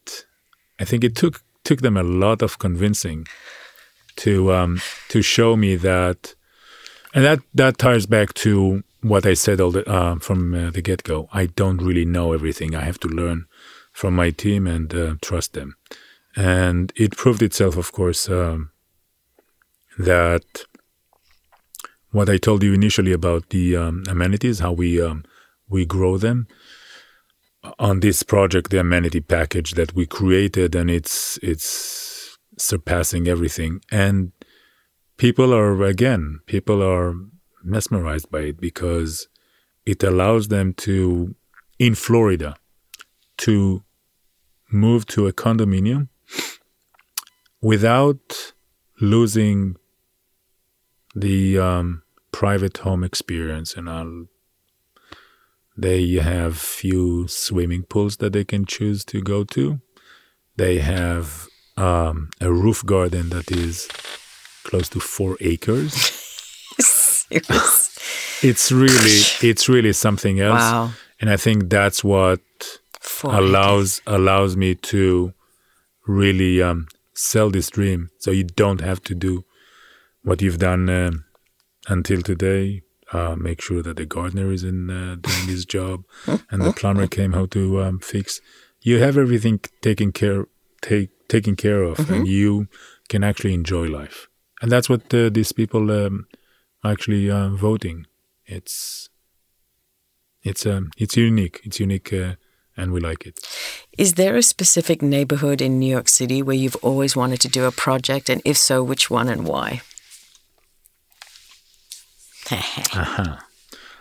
[0.78, 3.26] i think it took took them a lot of convincing
[4.16, 6.34] to um to show me that
[7.14, 10.80] and that that ties back to what I said all the, uh, from uh, the
[10.80, 11.28] get go.
[11.32, 12.74] I don't really know everything.
[12.74, 13.46] I have to learn
[13.92, 15.76] from my team and uh, trust them.
[16.34, 18.70] And it proved itself, of course, um,
[19.98, 20.44] that
[22.10, 25.24] what I told you initially about the um, amenities, how we um,
[25.68, 26.46] we grow them
[27.78, 33.80] on this project, the amenity package that we created, and it's it's surpassing everything.
[33.90, 34.32] And
[35.16, 37.14] people are again, people are
[37.62, 39.28] mesmerized by it because
[39.84, 41.34] it allows them to,
[41.78, 42.56] in Florida,
[43.38, 43.82] to
[44.70, 46.08] move to a condominium
[47.60, 48.52] without
[49.00, 49.76] losing
[51.14, 53.74] the um, private home experience.
[53.74, 54.26] And I'll,
[55.76, 59.80] they have few swimming pools that they can choose to go to.
[60.56, 63.88] They have um, a roof garden that is
[64.64, 65.94] close to four acres.
[68.42, 70.60] it's really it's really something else.
[70.60, 70.90] Wow.
[71.20, 72.40] And I think that's what
[73.24, 75.32] allows allows me to
[76.06, 78.10] really um, sell this dream.
[78.18, 79.44] So you don't have to do
[80.22, 81.12] what you've done uh,
[81.88, 82.82] until today.
[83.12, 86.04] Uh, make sure that the gardener is in uh, doing his job,
[86.50, 88.40] and the plumber came how to um, fix.
[88.80, 90.46] You have everything taken care
[90.80, 92.14] take taken care of, mm-hmm.
[92.14, 92.68] and you
[93.08, 94.28] can actually enjoy life.
[94.60, 96.26] And that's what uh, these people um,
[96.84, 98.06] actually uh, voting.
[98.46, 99.08] It's
[100.42, 101.60] it's um it's unique.
[101.64, 102.34] It's unique, uh,
[102.76, 103.40] and we like it.
[103.98, 107.64] Is there a specific neighborhood in New York City where you've always wanted to do
[107.64, 109.82] a project, and if so, which one and why?
[112.94, 113.36] uh-huh.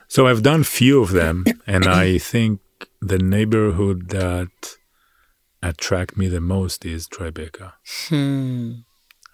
[0.07, 2.59] So I've done few of them, and I think
[3.01, 4.49] the neighborhood that
[5.63, 7.73] attract me the most is Tribeca.
[8.09, 8.71] Hmm.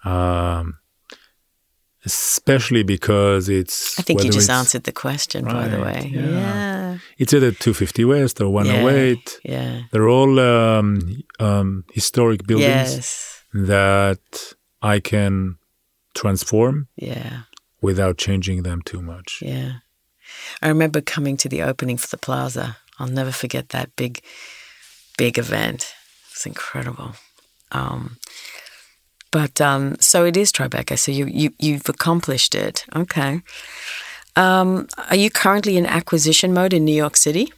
[0.04, 0.78] Um,
[2.04, 3.98] especially because it's.
[3.98, 6.10] I think you just answered the question, by the way.
[6.12, 6.20] yeah.
[6.30, 6.98] Yeah.
[7.18, 9.40] It's either 250 West or 108.
[9.44, 9.82] Yeah.
[9.90, 13.42] They're all um, um, historic buildings Yes.
[13.52, 15.58] that I can
[16.14, 17.42] transform Yeah.
[17.80, 19.42] Without changing them too much.
[19.42, 19.72] Yeah.
[20.62, 22.76] I remember coming to the opening for the plaza.
[22.98, 24.20] I'll never forget that big,
[25.16, 25.94] big event.
[26.32, 27.12] It's incredible.
[27.72, 28.18] Um,
[29.30, 30.98] but um, so it is Tribeca.
[30.98, 32.84] So you, you you've accomplished it.
[32.94, 33.42] Okay.
[34.36, 37.52] Um, are you currently in acquisition mode in New York City?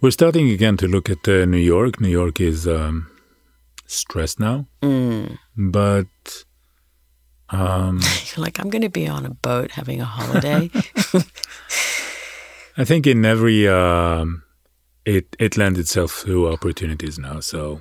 [0.00, 2.00] We're starting again to look at uh, New York.
[2.00, 3.08] New York is um,
[3.86, 5.38] stressed now, Mm.
[5.56, 6.06] but
[7.50, 8.00] um,
[8.36, 10.70] You're like, I'm going to be on a boat having a holiday.
[12.76, 14.42] I think in every um,
[15.04, 17.40] it it lends itself to opportunities now.
[17.40, 17.80] So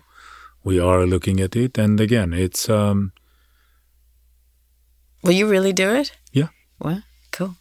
[0.63, 3.11] we are looking at it, and again, it's um,
[5.23, 6.13] Will you really do it?
[6.31, 6.47] Yeah.
[6.79, 7.55] Well, cool.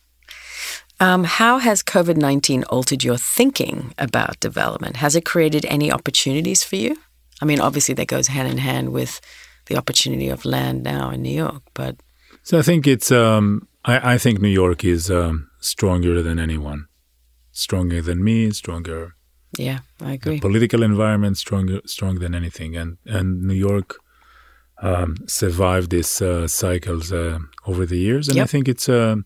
[1.01, 4.97] Um, how has COVID 19 altered your thinking about development?
[4.97, 6.97] Has it created any opportunities for you?
[7.43, 9.21] I mean, obviously, that goes hand in hand with
[9.67, 11.97] the opportunity of land now in New York, but
[12.43, 16.87] so I think it's um, I, I think New York is um, stronger than anyone,
[17.53, 19.17] stronger than me, stronger
[19.59, 20.41] yeah, I the agree.
[20.41, 22.77] political environment stronger stronger than anything.
[22.77, 23.97] And and New York
[24.83, 28.29] um, survived these uh, cycles uh, over the years.
[28.29, 29.17] And I think it's uh,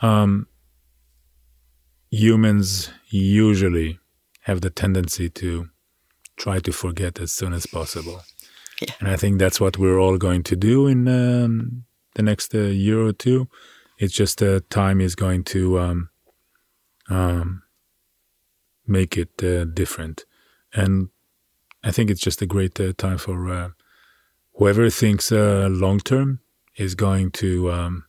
[0.00, 0.46] um,
[2.10, 3.98] humans usually
[4.42, 5.68] have the tendency to
[6.36, 8.22] try to forget as soon as possible
[8.88, 8.94] Yeah.
[9.00, 11.84] and I think that's what we're all going to do in um,
[12.14, 13.48] the next uh, year or two
[14.02, 16.08] it's just uh, time is going to um,
[17.08, 17.62] um,
[18.84, 20.24] make it uh, different.
[20.74, 21.10] And
[21.84, 23.68] I think it's just a great uh, time for uh,
[24.54, 26.40] whoever thinks uh, long term
[26.76, 27.70] is going to.
[27.70, 28.04] Um,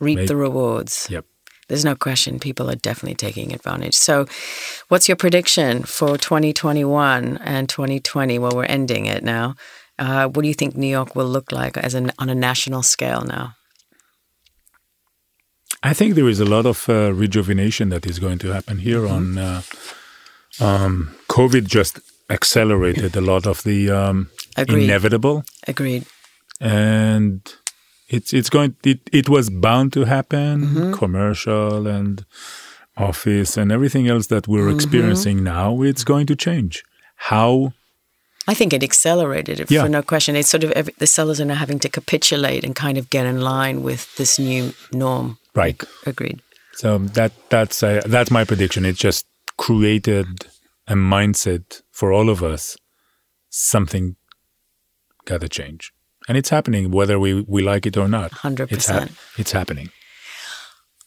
[0.00, 1.06] Reap Maybe- the rewards.
[1.10, 1.26] Yep.
[1.68, 2.38] There's no question.
[2.38, 3.96] People are definitely taking advantage.
[3.96, 4.26] So,
[4.86, 8.38] what's your prediction for 2021 and 2020?
[8.38, 9.56] Well, we're ending it now.
[9.98, 12.82] Uh, what do you think New York will look like as an, on a national
[12.82, 13.54] scale now?
[15.82, 19.06] I think there is a lot of uh, rejuvenation that is going to happen here.
[19.06, 19.62] On uh,
[20.60, 24.84] um, COVID, just accelerated a lot of the um, Agreed.
[24.84, 26.04] inevitable, Agreed.
[26.60, 27.40] and
[28.08, 28.74] it's it's going.
[28.84, 30.92] It it was bound to happen.
[30.92, 32.24] Commercial and
[32.96, 35.82] office and everything else that we're experiencing now.
[35.82, 36.82] It's going to change.
[37.16, 37.72] How
[38.48, 39.82] I think it accelerated it Yeah.
[39.82, 40.36] for no question.
[40.36, 43.26] It's sort of every, the sellers are now having to capitulate and kind of get
[43.26, 45.38] in line with this new norm.
[45.54, 45.82] right?
[46.06, 46.40] Agreed.
[46.74, 48.84] So that that's uh, that's my prediction.
[48.84, 50.26] It just created
[50.86, 52.76] a mindset for all of us.
[53.50, 54.16] Something
[55.24, 55.92] got to change,
[56.28, 58.30] and it's happening whether we, we like it or not.
[58.32, 58.70] 100%.
[58.72, 59.88] It's, hap- it's happening.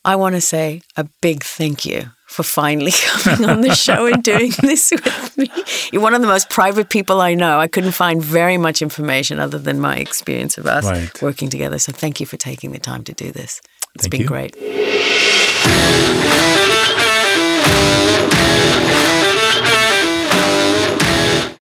[0.04, 2.92] I want to say a big thank you for finally
[3.22, 5.52] coming on the show and doing this with me.
[5.92, 7.60] You're one of the most private people I know.
[7.60, 11.22] I couldn't find very much information other than my experience of us right.
[11.22, 11.80] working together.
[11.80, 13.62] So thank you for taking the time to do this.
[13.96, 14.28] It's thank been you.
[14.28, 14.56] great.